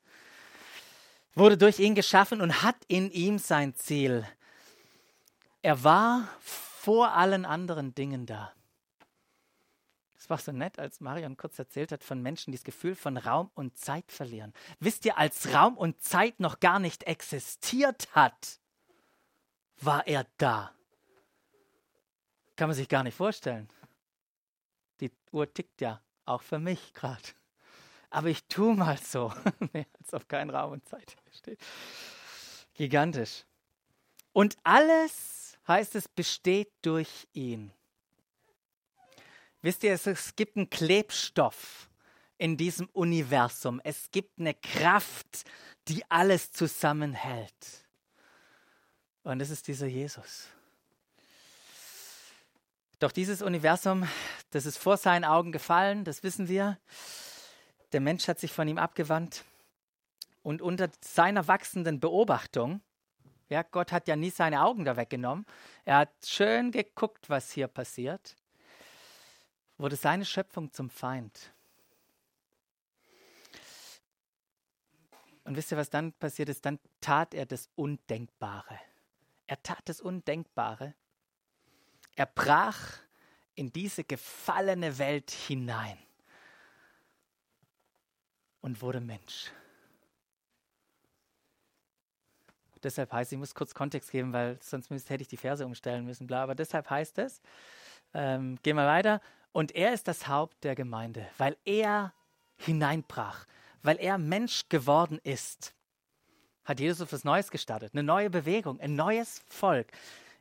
wurde 1.34 1.56
durch 1.56 1.78
ihn 1.78 1.94
geschaffen 1.94 2.40
und 2.40 2.62
hat 2.62 2.76
in 2.88 3.10
ihm 3.10 3.38
sein 3.38 3.74
Ziel. 3.74 4.26
Er 5.62 5.84
war 5.84 6.28
vor 6.40 7.12
allen 7.12 7.44
anderen 7.44 7.94
Dingen 7.94 8.26
da. 8.26 8.52
Es 10.16 10.28
war 10.28 10.38
so 10.38 10.52
nett, 10.52 10.78
als 10.78 11.00
Marion 11.00 11.36
kurz 11.36 11.58
erzählt 11.58 11.92
hat 11.92 12.04
von 12.04 12.22
Menschen, 12.22 12.52
die 12.52 12.58
das 12.58 12.64
Gefühl 12.64 12.94
von 12.94 13.16
Raum 13.16 13.50
und 13.54 13.78
Zeit 13.78 14.12
verlieren. 14.12 14.52
Wisst 14.78 15.04
ihr, 15.04 15.16
als 15.18 15.52
Raum 15.52 15.76
und 15.76 16.02
Zeit 16.02 16.40
noch 16.40 16.60
gar 16.60 16.78
nicht 16.78 17.04
existiert 17.04 18.08
hat, 18.14 18.60
war 19.80 20.06
er 20.06 20.26
da. 20.36 20.72
Kann 22.56 22.68
man 22.68 22.76
sich 22.76 22.88
gar 22.88 23.02
nicht 23.02 23.14
vorstellen. 23.14 23.68
Die 25.00 25.10
Uhr 25.32 25.52
tickt 25.52 25.80
ja 25.80 26.02
auch 26.26 26.42
für 26.42 26.58
mich 26.58 26.92
gerade 26.92 27.22
aber 28.10 28.28
ich 28.28 28.44
tue 28.44 28.74
mal 28.74 28.98
so, 28.98 29.32
als 29.72 30.12
ob 30.12 30.28
kein 30.28 30.50
Raum 30.50 30.72
und 30.72 30.88
Zeit 30.88 31.16
steht. 31.32 31.58
Gigantisch. 32.74 33.44
Und 34.32 34.56
alles, 34.62 35.58
heißt 35.66 35.94
es, 35.94 36.08
besteht 36.08 36.72
durch 36.82 37.28
ihn. 37.32 37.72
Wisst 39.62 39.84
ihr, 39.84 39.92
es, 39.92 40.06
es 40.06 40.36
gibt 40.36 40.56
einen 40.56 40.70
Klebstoff 40.70 41.88
in 42.38 42.56
diesem 42.56 42.88
Universum. 42.92 43.80
Es 43.84 44.10
gibt 44.10 44.38
eine 44.38 44.54
Kraft, 44.54 45.44
die 45.88 46.02
alles 46.10 46.52
zusammenhält. 46.52 47.86
Und 49.22 49.40
es 49.42 49.50
ist 49.50 49.68
dieser 49.68 49.86
Jesus. 49.86 50.48
Doch 52.98 53.12
dieses 53.12 53.42
Universum, 53.42 54.08
das 54.50 54.66
ist 54.66 54.78
vor 54.78 54.96
seinen 54.96 55.24
Augen 55.24 55.52
gefallen, 55.52 56.04
das 56.04 56.22
wissen 56.22 56.48
wir. 56.48 56.78
Der 57.92 58.00
Mensch 58.00 58.28
hat 58.28 58.38
sich 58.38 58.52
von 58.52 58.68
ihm 58.68 58.78
abgewandt 58.78 59.44
und 60.42 60.62
unter 60.62 60.90
seiner 61.00 61.48
wachsenden 61.48 62.00
Beobachtung, 62.00 62.80
ja, 63.48 63.62
Gott 63.62 63.90
hat 63.90 64.06
ja 64.06 64.14
nie 64.14 64.30
seine 64.30 64.62
Augen 64.62 64.84
da 64.84 64.96
weggenommen, 64.96 65.44
er 65.84 65.98
hat 65.98 66.10
schön 66.24 66.70
geguckt, 66.70 67.28
was 67.28 67.50
hier 67.50 67.66
passiert, 67.66 68.36
wurde 69.76 69.96
seine 69.96 70.24
Schöpfung 70.24 70.72
zum 70.72 70.88
Feind. 70.88 71.52
Und 75.44 75.56
wisst 75.56 75.72
ihr, 75.72 75.78
was 75.78 75.90
dann 75.90 76.12
passiert 76.12 76.48
ist? 76.48 76.64
Dann 76.64 76.78
tat 77.00 77.34
er 77.34 77.44
das 77.44 77.68
Undenkbare. 77.74 78.78
Er 79.48 79.60
tat 79.64 79.80
das 79.86 80.00
Undenkbare. 80.00 80.94
Er 82.14 82.26
brach 82.26 82.98
in 83.54 83.72
diese 83.72 84.04
gefallene 84.04 84.98
Welt 84.98 85.30
hinein 85.32 85.98
und 88.60 88.82
wurde 88.82 89.00
Mensch. 89.00 89.50
Deshalb 92.82 93.12
heißt, 93.12 93.32
ich 93.32 93.38
muss 93.38 93.54
kurz 93.54 93.74
Kontext 93.74 94.10
geben, 94.10 94.32
weil 94.32 94.58
sonst 94.62 94.90
müsste, 94.90 95.12
hätte 95.12 95.22
ich 95.22 95.28
die 95.28 95.36
Verse 95.36 95.64
umstellen 95.64 96.04
müssen, 96.04 96.26
bla. 96.26 96.42
Aber 96.42 96.54
deshalb 96.54 96.88
heißt 96.88 97.18
es, 97.18 97.42
ähm, 98.14 98.58
gehen 98.62 98.76
wir 98.76 98.86
weiter, 98.86 99.20
und 99.52 99.74
er 99.74 99.92
ist 99.92 100.08
das 100.08 100.28
Haupt 100.28 100.64
der 100.64 100.74
Gemeinde, 100.74 101.26
weil 101.36 101.56
er 101.64 102.14
hineinbrach, 102.56 103.46
weil 103.82 103.96
er 103.98 104.18
Mensch 104.18 104.68
geworden 104.68 105.18
ist, 105.22 105.74
hat 106.64 106.80
Jesus 106.80 107.00
etwas 107.00 107.24
Neues 107.24 107.50
gestartet, 107.50 107.92
eine 107.94 108.02
neue 108.02 108.30
Bewegung, 108.30 108.80
ein 108.80 108.94
neues 108.94 109.42
Volk, 109.48 109.88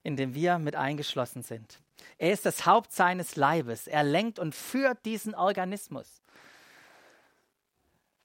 in 0.03 0.15
dem 0.15 0.33
wir 0.33 0.59
mit 0.59 0.75
eingeschlossen 0.75 1.41
sind. 1.41 1.79
Er 2.17 2.31
ist 2.31 2.45
das 2.45 2.65
Haupt 2.65 2.91
seines 2.93 3.35
Leibes, 3.35 3.87
er 3.87 4.03
lenkt 4.03 4.39
und 4.39 4.53
führt 4.55 5.05
diesen 5.05 5.35
Organismus. 5.35 6.21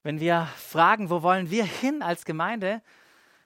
Wenn 0.05 0.19
wir 0.19 0.47
fragen, 0.57 1.09
wo 1.09 1.23
wollen 1.23 1.49
wir 1.49 1.63
hin 1.63 2.03
als 2.03 2.25
Gemeinde, 2.25 2.83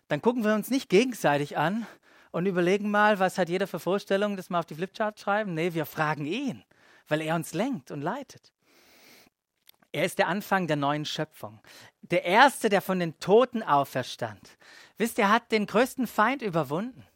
dann 0.10 0.22
gucken 0.22 0.44
wir 0.44 0.54
uns 0.54 0.70
nicht 0.70 0.90
gegenseitig 0.90 1.58
an 1.58 1.88
und 2.32 2.48
überlegen 2.48 2.92
mal, 2.92 3.18
was 3.18 3.38
hat 3.38 3.48
jeder 3.48 3.66
für 3.66 3.80
Vorstellungen, 3.80 4.36
das 4.36 4.50
mal 4.50 4.60
auf 4.60 4.66
die 4.66 4.76
Flipchart 4.76 5.18
schreiben. 5.18 5.54
Nee, 5.54 5.74
wir 5.74 5.86
fragen 5.86 6.26
ihn, 6.26 6.66
weil 7.08 7.22
er 7.22 7.36
uns 7.36 7.54
lenkt 7.54 7.92
und 7.92 8.02
leitet. 8.02 8.52
Er 9.94 10.04
ist 10.04 10.20
der 10.20 10.28
Anfang 10.28 10.68
der 10.68 10.76
neuen 10.76 11.06
Schöpfung. 11.06 11.62
Der 12.02 12.26
Erste, 12.26 12.68
der 12.68 12.82
von 12.82 13.00
den 13.00 13.18
Toten 13.22 13.64
auferstand. 13.64 14.58
Wisst 14.98 15.18
ihr, 15.18 15.24
er 15.24 15.32
hat 15.32 15.54
den 15.54 15.66
größten 15.66 16.08
Feind 16.08 16.42
überwunden. 16.42 17.08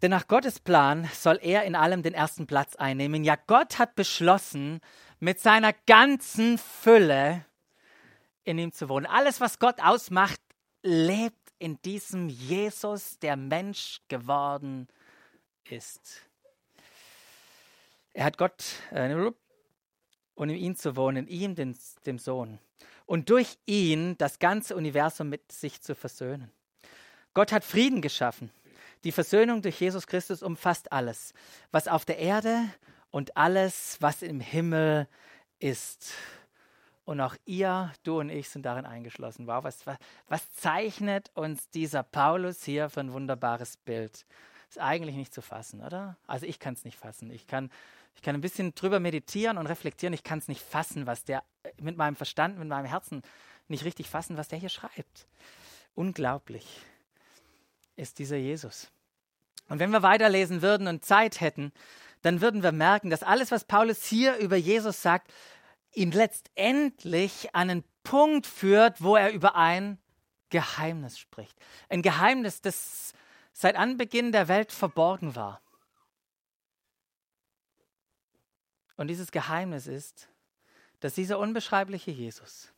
Denn 0.00 0.10
nach 0.10 0.26
Gottes 0.26 0.58
Plan 0.58 1.06
soll 1.12 1.38
er 1.42 1.64
in 1.64 1.76
allem 1.76 2.02
den 2.02 2.14
ersten 2.14 2.46
Platz 2.46 2.76
einnehmen. 2.76 3.24
Ja, 3.24 3.36
Gott 3.46 3.78
hat 3.78 3.94
beschlossen, 3.94 4.80
mit 5.20 5.40
seiner 5.40 5.72
ganzen 5.86 6.58
Fülle 6.58 7.44
in 8.44 8.58
ihm 8.58 8.72
zu 8.72 8.88
wohnen. 8.88 9.06
Alles, 9.06 9.40
was 9.40 9.58
Gott 9.58 9.80
ausmacht, 9.82 10.40
lebt 10.82 11.52
in 11.58 11.80
diesem 11.82 12.28
Jesus, 12.28 13.18
der 13.18 13.36
Mensch 13.36 14.00
geworden 14.08 14.88
ist. 15.64 16.22
Er 18.12 18.24
hat 18.24 18.38
Gott 18.38 18.64
äh, 18.90 19.30
und 20.34 20.48
in 20.48 20.56
ihm 20.56 20.76
zu 20.76 20.96
wohnen, 20.96 21.26
in 21.26 21.28
ihm, 21.28 21.54
den, 21.54 21.76
dem 22.06 22.18
Sohn. 22.18 22.58
Und 23.06 23.30
durch 23.30 23.58
ihn 23.66 24.16
das 24.18 24.38
ganze 24.38 24.76
Universum 24.76 25.28
mit 25.28 25.50
sich 25.52 25.80
zu 25.80 25.94
versöhnen. 25.94 26.50
Gott 27.34 27.52
hat 27.52 27.64
Frieden 27.64 28.00
geschaffen. 28.00 28.50
Die 29.04 29.12
Versöhnung 29.12 29.60
durch 29.62 29.80
Jesus 29.80 30.06
Christus 30.06 30.42
umfasst 30.42 30.92
alles, 30.92 31.34
was 31.70 31.88
auf 31.88 32.04
der 32.04 32.18
Erde 32.18 32.68
und 33.14 33.36
alles, 33.36 33.98
was 34.00 34.22
im 34.22 34.40
Himmel 34.40 35.06
ist. 35.60 36.14
Und 37.04 37.20
auch 37.20 37.36
ihr, 37.44 37.92
du 38.02 38.18
und 38.18 38.28
ich 38.28 38.48
sind 38.48 38.66
darin 38.66 38.86
eingeschlossen. 38.86 39.46
Wow, 39.46 39.62
was, 39.62 39.86
was, 39.86 39.98
was 40.26 40.52
zeichnet 40.54 41.30
uns 41.34 41.70
dieser 41.70 42.02
Paulus 42.02 42.64
hier 42.64 42.90
für 42.90 42.98
ein 42.98 43.12
wunderbares 43.12 43.76
Bild? 43.76 44.26
Ist 44.68 44.80
eigentlich 44.80 45.14
nicht 45.14 45.32
zu 45.32 45.42
fassen, 45.42 45.80
oder? 45.80 46.16
Also 46.26 46.46
ich 46.46 46.58
kann 46.58 46.74
es 46.74 46.84
nicht 46.84 46.98
fassen. 46.98 47.30
Ich 47.30 47.46
kann, 47.46 47.70
ich 48.16 48.22
kann 48.22 48.34
ein 48.34 48.40
bisschen 48.40 48.74
drüber 48.74 48.98
meditieren 48.98 49.58
und 49.58 49.68
reflektieren. 49.68 50.12
Ich 50.12 50.24
kann 50.24 50.40
es 50.40 50.48
nicht 50.48 50.62
fassen, 50.62 51.06
was 51.06 51.22
der 51.22 51.44
mit 51.78 51.96
meinem 51.96 52.16
Verstand, 52.16 52.58
mit 52.58 52.66
meinem 52.66 52.86
Herzen 52.86 53.22
nicht 53.68 53.84
richtig 53.84 54.10
fassen, 54.10 54.36
was 54.36 54.48
der 54.48 54.58
hier 54.58 54.70
schreibt. 54.70 55.28
Unglaublich 55.94 56.80
ist 57.94 58.18
dieser 58.18 58.38
Jesus. 58.38 58.90
Und 59.68 59.78
wenn 59.78 59.90
wir 59.90 60.02
weiterlesen 60.02 60.62
würden 60.62 60.88
und 60.88 61.04
Zeit 61.04 61.40
hätten, 61.40 61.72
dann 62.24 62.40
würden 62.40 62.62
wir 62.62 62.72
merken, 62.72 63.10
dass 63.10 63.22
alles, 63.22 63.50
was 63.50 63.64
Paulus 63.64 64.04
hier 64.04 64.36
über 64.36 64.56
Jesus 64.56 65.02
sagt, 65.02 65.30
ihn 65.92 66.10
letztendlich 66.10 67.54
an 67.54 67.68
einen 67.68 67.84
Punkt 68.02 68.46
führt, 68.46 69.02
wo 69.02 69.14
er 69.14 69.30
über 69.32 69.56
ein 69.56 69.98
Geheimnis 70.48 71.18
spricht. 71.18 71.56
Ein 71.90 72.00
Geheimnis, 72.00 72.62
das 72.62 73.12
seit 73.52 73.76
Anbeginn 73.76 74.32
der 74.32 74.48
Welt 74.48 74.72
verborgen 74.72 75.36
war. 75.36 75.60
Und 78.96 79.08
dieses 79.08 79.30
Geheimnis 79.30 79.86
ist, 79.86 80.28
dass 81.00 81.14
dieser 81.14 81.38
unbeschreibliche 81.38 82.10
Jesus, 82.10 82.72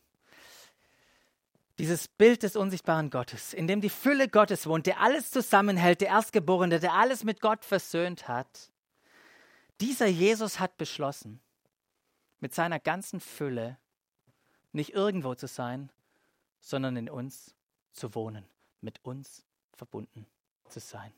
dieses 1.77 2.09
Bild 2.09 2.43
des 2.43 2.57
unsichtbaren 2.57 3.11
Gottes, 3.11 3.53
in 3.53 3.67
dem 3.67 3.79
die 3.79 3.89
Fülle 3.89 4.27
Gottes 4.27 4.67
wohnt, 4.67 4.87
der 4.87 4.99
alles 4.99 5.31
zusammenhält, 5.31 6.01
der 6.01 6.09
Erstgeborene, 6.09 6.79
der 6.79 6.93
alles 6.93 7.23
mit 7.23 7.39
Gott 7.39 7.63
versöhnt 7.63 8.27
hat, 8.27 8.71
dieser 9.79 10.07
Jesus 10.07 10.59
hat 10.59 10.77
beschlossen, 10.77 11.39
mit 12.39 12.53
seiner 12.53 12.79
ganzen 12.79 13.19
Fülle 13.19 13.77
nicht 14.71 14.93
irgendwo 14.93 15.35
zu 15.35 15.47
sein, 15.47 15.91
sondern 16.61 16.97
in 16.97 17.09
uns 17.09 17.55
zu 17.93 18.13
wohnen, 18.15 18.45
mit 18.81 19.03
uns 19.03 19.45
verbunden 19.73 20.25
zu 20.69 20.79
sein. 20.79 21.13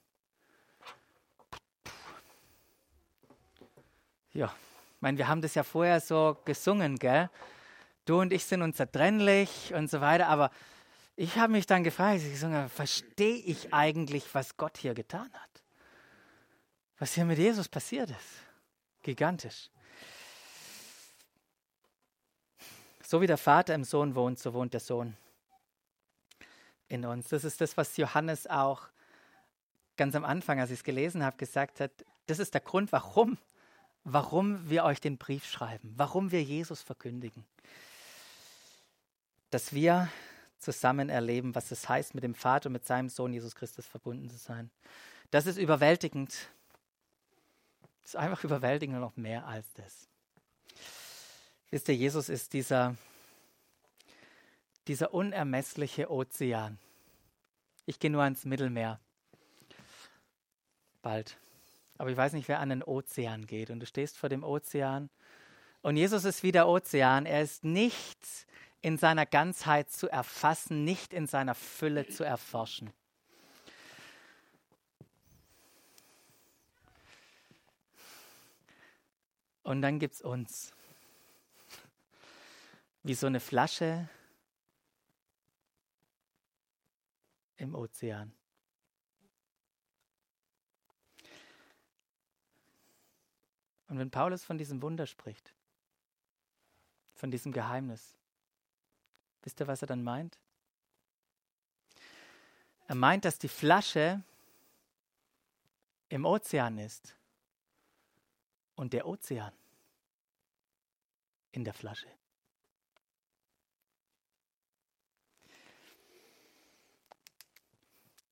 Ja, 4.32 4.46
ich 4.96 5.02
meine, 5.02 5.18
wir 5.18 5.28
haben 5.28 5.42
das 5.42 5.56
ja 5.56 5.64
vorher 5.64 6.00
so 6.00 6.38
gesungen, 6.46 6.98
gell? 6.98 7.30
Du 8.06 8.20
und 8.22 8.32
ich 8.32 8.46
sind 8.46 8.62
unzertrennlich 8.62 9.74
und 9.74 9.90
so 9.90 10.02
weiter, 10.02 10.28
aber 10.28 10.52
ich 11.16 11.38
habe 11.38 11.52
mich 11.52 11.66
dann 11.66 11.84
gefragt, 11.84 12.22
verstehe 12.74 13.36
ich 13.36 13.74
eigentlich, 13.74 14.34
was 14.34 14.56
Gott 14.56 14.78
hier 14.78 14.94
getan 14.94 15.30
hat? 15.34 15.64
Was 16.98 17.14
hier 17.14 17.26
mit 17.26 17.38
Jesus 17.38 17.68
passiert 17.68 18.10
ist? 18.12 18.49
Gigantisch. 19.04 19.70
So 23.04 23.22
wie 23.22 23.28
der 23.28 23.38
Vater 23.38 23.74
im 23.74 23.84
Sohn 23.84 24.16
wohnt, 24.16 24.40
so 24.40 24.54
wohnt 24.54 24.74
der 24.74 24.82
Sohn. 24.82 25.18
in 26.90 27.06
uns. 27.06 27.30
Das 27.30 27.44
ist 27.44 27.62
das, 27.62 27.78
was 27.78 27.96
Johannes 27.98 28.48
auch 28.48 28.88
ganz 29.96 30.16
am 30.16 30.26
Anfang, 30.26 30.60
als 30.60 30.72
ich 30.72 30.80
es 30.80 30.84
gelesen 30.84 31.24
habe, 31.24 31.38
gesagt 31.38 31.80
hat. 31.80 31.92
Das 32.26 32.40
ist 32.40 32.54
der 32.54 32.62
Grund, 32.62 32.92
warum, 32.92 33.38
warum 34.04 34.70
wir 34.70 34.84
euch 34.84 35.00
den 35.00 35.18
Brief 35.18 35.46
schreiben, 35.46 35.94
warum 35.96 36.32
wir 36.32 36.44
Jesus 36.44 36.82
verkündigen. 36.82 37.46
Dass 39.52 39.74
wir 39.74 40.10
zusammen 40.58 41.10
erleben, 41.10 41.56
was 41.56 41.72
es 41.72 41.88
heißt, 41.88 42.16
mit 42.16 42.24
dem 42.24 42.36
Vater 42.36 42.68
und 42.68 42.74
mit 42.74 42.86
seinem 42.86 43.10
Sohn 43.10 43.34
Jesus 43.34 43.56
Christus 43.56 43.86
verbunden 43.86 44.30
zu 44.30 44.38
sein. 44.38 44.70
Das 45.32 45.46
ist 45.46 45.58
überwältigend. 45.58 46.50
Ist 48.10 48.16
einfach 48.16 48.44
überwältigend 48.44 48.96
und 48.96 49.02
noch 49.02 49.18
mehr 49.18 49.46
als 49.46 49.72
das. 49.74 50.10
Wisst 51.70 51.90
ihr, 51.90 51.96
Jesus 51.96 52.28
ist 52.28 52.54
dieser, 52.54 52.96
dieser 54.88 55.14
unermessliche 55.14 56.10
Ozean. 56.10 56.80
Ich 57.86 58.00
gehe 58.00 58.10
nur 58.10 58.24
ans 58.24 58.46
Mittelmeer. 58.46 59.00
Bald. 61.04 61.38
Aber 62.00 62.10
ich 62.10 62.18
weiß 62.18 62.34
nicht, 62.34 62.48
wer 62.48 62.62
an 62.62 62.70
den 62.70 62.82
Ozean 62.82 63.46
geht. 63.46 63.70
Und 63.70 63.80
du 63.80 63.86
stehst 63.86 64.18
vor 64.18 64.30
dem 64.30 64.44
Ozean. 64.44 65.12
Und 65.84 65.96
Jesus 65.96 66.26
ist 66.26 66.42
wie 66.42 66.52
der 66.52 66.68
Ozean. 66.68 67.28
Er 67.28 67.44
ist 67.44 67.64
nicht 67.64 68.48
in 68.82 68.98
seiner 68.98 69.28
Ganzheit 69.28 69.92
zu 69.92 70.10
erfassen, 70.10 70.84
nicht 70.84 71.14
in 71.14 71.28
seiner 71.28 71.54
Fülle 71.54 72.08
zu 72.08 72.24
erforschen. 72.24 72.92
Und 79.70 79.84
dann 79.84 80.00
gibt 80.00 80.16
es 80.16 80.22
uns. 80.24 80.74
Wie 83.04 83.14
so 83.14 83.28
eine 83.28 83.40
Flasche 83.40 84.10
im 87.56 87.76
Ozean. 87.76 88.34
Und 93.90 94.00
wenn 94.00 94.10
Paulus 94.10 94.44
von 94.44 94.58
diesem 94.58 94.82
Wunder 94.82 95.06
spricht, 95.06 95.54
von 97.14 97.30
diesem 97.30 97.52
Geheimnis, 97.52 98.18
wisst 99.44 99.60
ihr, 99.60 99.68
was 99.68 99.84
er 99.84 99.88
dann 99.88 100.02
meint? 100.02 100.40
Er 102.88 102.96
meint, 102.96 103.24
dass 103.24 103.38
die 103.38 103.48
Flasche 103.48 104.24
im 106.10 106.26
Ozean 106.26 106.80
ist 106.80 107.19
und 108.80 108.94
der 108.94 109.06
Ozean 109.06 109.52
in 111.52 111.66
der 111.66 111.74
Flasche. 111.74 112.08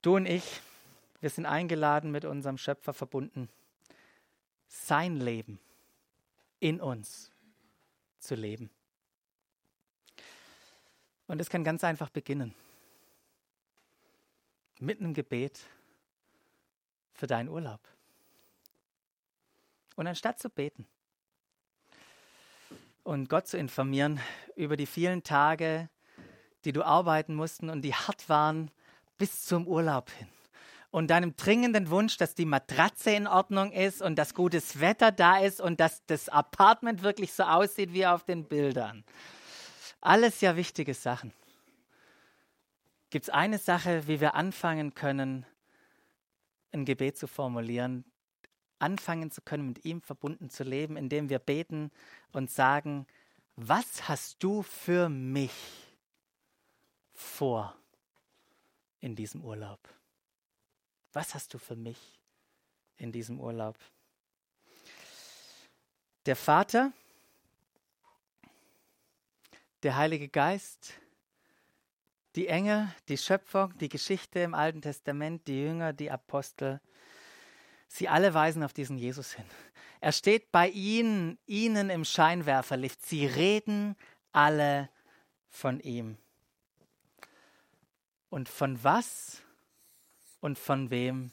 Du 0.02 0.16
und 0.16 0.26
ich, 0.26 0.62
wir 1.20 1.30
sind 1.30 1.46
eingeladen, 1.46 2.12
mit 2.12 2.24
unserem 2.24 2.58
Schöpfer 2.58 2.94
verbunden, 2.94 3.50
sein 4.70 5.18
Leben 5.18 5.60
in 6.62 6.80
uns 6.80 7.30
zu 8.20 8.36
leben. 8.36 8.70
Und 11.28 11.42
es 11.42 11.50
kann 11.50 11.66
ganz 11.66 11.84
einfach 11.84 12.10
beginnen. 12.10 12.56
Mit 14.80 15.02
einem 15.02 15.14
Gebet 15.14 15.60
für 17.12 17.28
deinen 17.28 17.50
Urlaub. 17.50 17.82
Und 19.98 20.08
anstatt 20.08 20.40
zu 20.40 20.50
beten 20.50 20.88
und 23.04 23.30
Gott 23.30 23.48
zu 23.48 23.58
informieren 23.58 24.20
über 24.56 24.78
die 24.78 24.86
vielen 24.86 25.24
Tage, 25.24 25.90
die 26.66 26.72
du 26.72 26.84
arbeiten 26.84 27.34
mussten 27.34 27.70
und 27.70 27.82
die 27.82 27.96
hart 27.96 28.30
waren 28.30 28.70
bis 29.18 29.44
zum 29.44 29.68
Urlaub 29.68 30.12
hin. 30.12 30.28
Und 30.92 31.08
deinem 31.08 31.36
dringenden 31.36 31.90
Wunsch, 31.90 32.18
dass 32.18 32.36
die 32.36 32.46
Matratze 32.46 33.12
in 33.12 33.26
Ordnung 33.26 33.72
ist 33.72 34.04
und 34.04 34.18
dass 34.18 34.36
gutes 34.36 34.80
Wetter 34.80 35.12
da 35.12 35.40
ist 35.40 35.60
und 35.60 35.80
dass 35.80 36.06
das 36.06 36.30
Apartment 36.30 37.02
wirklich 37.02 37.34
so 37.34 37.44
aussieht 37.44 37.92
wie 37.92 38.06
auf 38.06 38.24
den 38.24 38.44
Bildern. 38.48 39.04
Alles 40.00 40.42
ja 40.42 40.56
wichtige 40.56 40.94
Sachen. 40.94 41.34
Gibt 43.10 43.24
es 43.24 43.30
eine 43.30 43.58
Sache, 43.58 44.08
wie 44.08 44.22
wir 44.22 44.36
anfangen 44.36 44.94
können, 44.94 45.46
ein 46.72 46.86
Gebet 46.86 47.18
zu 47.18 47.28
formulieren, 47.28 48.06
anfangen 48.80 49.32
zu 49.32 49.42
können, 49.42 49.68
mit 49.68 49.86
ihm 49.86 50.02
verbunden 50.02 50.50
zu 50.50 50.64
leben, 50.64 50.98
indem 50.98 51.30
wir 51.30 51.40
beten 51.40 51.92
und 52.32 52.52
sagen, 52.52 53.08
was 53.56 54.08
hast 54.08 54.44
du 54.44 54.62
für 54.62 55.10
mich 55.10 55.52
vor 57.14 57.76
in 59.00 59.16
diesem 59.16 59.44
Urlaub? 59.44 59.80
Was 61.14 61.34
hast 61.34 61.54
du 61.54 61.58
für 61.58 61.76
mich 61.76 62.20
in 62.98 63.12
diesem 63.12 63.40
Urlaub? 63.40 63.76
Der 66.26 66.36
Vater, 66.36 66.92
der 69.82 69.96
Heilige 69.96 70.30
Geist, 70.30 70.94
die 72.36 72.48
Engel, 72.48 72.94
die 73.08 73.18
Schöpfung, 73.18 73.76
die 73.80 73.90
Geschichte 73.90 74.40
im 74.42 74.54
Alten 74.54 74.82
Testament, 74.82 75.48
die 75.48 75.62
Jünger, 75.62 75.94
die 75.94 76.12
Apostel, 76.12 76.80
Sie 77.88 78.08
alle 78.08 78.34
weisen 78.34 78.64
auf 78.64 78.74
diesen 78.74 78.98
Jesus 78.98 79.34
hin. 79.34 79.46
Er 80.00 80.12
steht 80.12 80.52
bei 80.52 80.70
ihnen, 80.70 81.40
ihnen 81.46 81.90
im 81.90 82.06
Scheinwerferlicht. 82.06 83.04
Sie 83.06 83.26
reden 83.26 83.96
alle 84.32 84.90
von 85.50 85.80
ihm. 85.80 86.18
Und 88.30 88.50
von 88.50 88.84
was 88.84 89.42
und 90.40 90.60
von 90.60 90.90
wem 90.92 91.32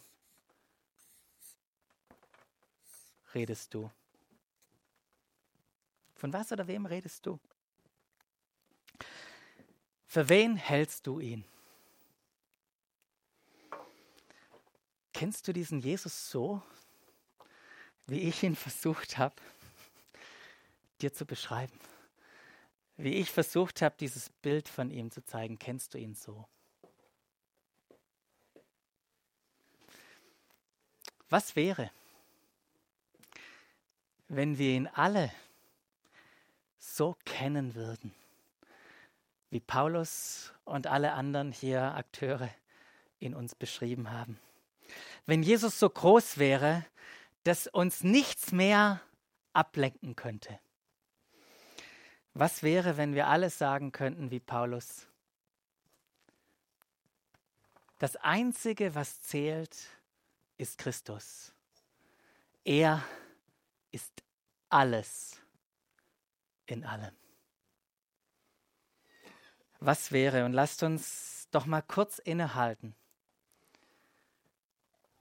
redest 3.34 3.74
du? 3.74 3.90
Von 6.14 6.32
was 6.32 6.52
oder 6.52 6.66
wem 6.66 6.86
redest 6.86 7.26
du? 7.26 7.38
Für 10.06 10.28
wen 10.28 10.56
hältst 10.56 11.06
du 11.06 11.18
ihn? 11.18 11.44
Kennst 15.14 15.46
du 15.46 15.52
diesen 15.52 15.78
Jesus 15.78 16.28
so, 16.28 16.60
wie 18.06 18.18
ich 18.18 18.42
ihn 18.42 18.56
versucht 18.56 19.16
habe, 19.16 19.36
dir 21.00 21.14
zu 21.14 21.24
beschreiben? 21.24 21.78
Wie 22.96 23.14
ich 23.14 23.30
versucht 23.30 23.80
habe, 23.80 23.94
dieses 23.98 24.28
Bild 24.28 24.68
von 24.68 24.90
ihm 24.90 25.12
zu 25.12 25.24
zeigen, 25.24 25.56
kennst 25.56 25.94
du 25.94 25.98
ihn 25.98 26.16
so? 26.16 26.48
Was 31.30 31.54
wäre, 31.54 31.92
wenn 34.26 34.58
wir 34.58 34.70
ihn 34.70 34.88
alle 34.88 35.32
so 36.78 37.16
kennen 37.24 37.76
würden, 37.76 38.12
wie 39.50 39.60
Paulus 39.60 40.52
und 40.64 40.88
alle 40.88 41.12
anderen 41.12 41.52
hier 41.52 41.94
Akteure 41.94 42.50
in 43.20 43.34
uns 43.36 43.54
beschrieben 43.54 44.10
haben? 44.10 44.40
Wenn 45.26 45.42
Jesus 45.42 45.78
so 45.78 45.88
groß 45.88 46.38
wäre, 46.38 46.84
dass 47.44 47.66
uns 47.66 48.02
nichts 48.02 48.52
mehr 48.52 49.00
ablenken 49.52 50.16
könnte? 50.16 50.58
Was 52.34 52.62
wäre, 52.62 52.96
wenn 52.96 53.14
wir 53.14 53.28
alles 53.28 53.58
sagen 53.58 53.92
könnten 53.92 54.30
wie 54.30 54.40
Paulus? 54.40 55.06
Das 57.98 58.16
Einzige, 58.16 58.94
was 58.94 59.20
zählt, 59.20 59.88
ist 60.58 60.78
Christus. 60.78 61.52
Er 62.64 63.02
ist 63.92 64.22
alles 64.68 65.40
in 66.66 66.84
allem. 66.84 67.14
Was 69.78 70.12
wäre, 70.12 70.44
und 70.44 70.52
lasst 70.54 70.82
uns 70.82 71.46
doch 71.50 71.66
mal 71.66 71.82
kurz 71.82 72.18
innehalten 72.18 72.96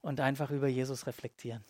und 0.04 0.20
einfach 0.20 0.50
über 0.50 0.68
Jesus 0.68 1.06
reflektieren. 1.06 1.64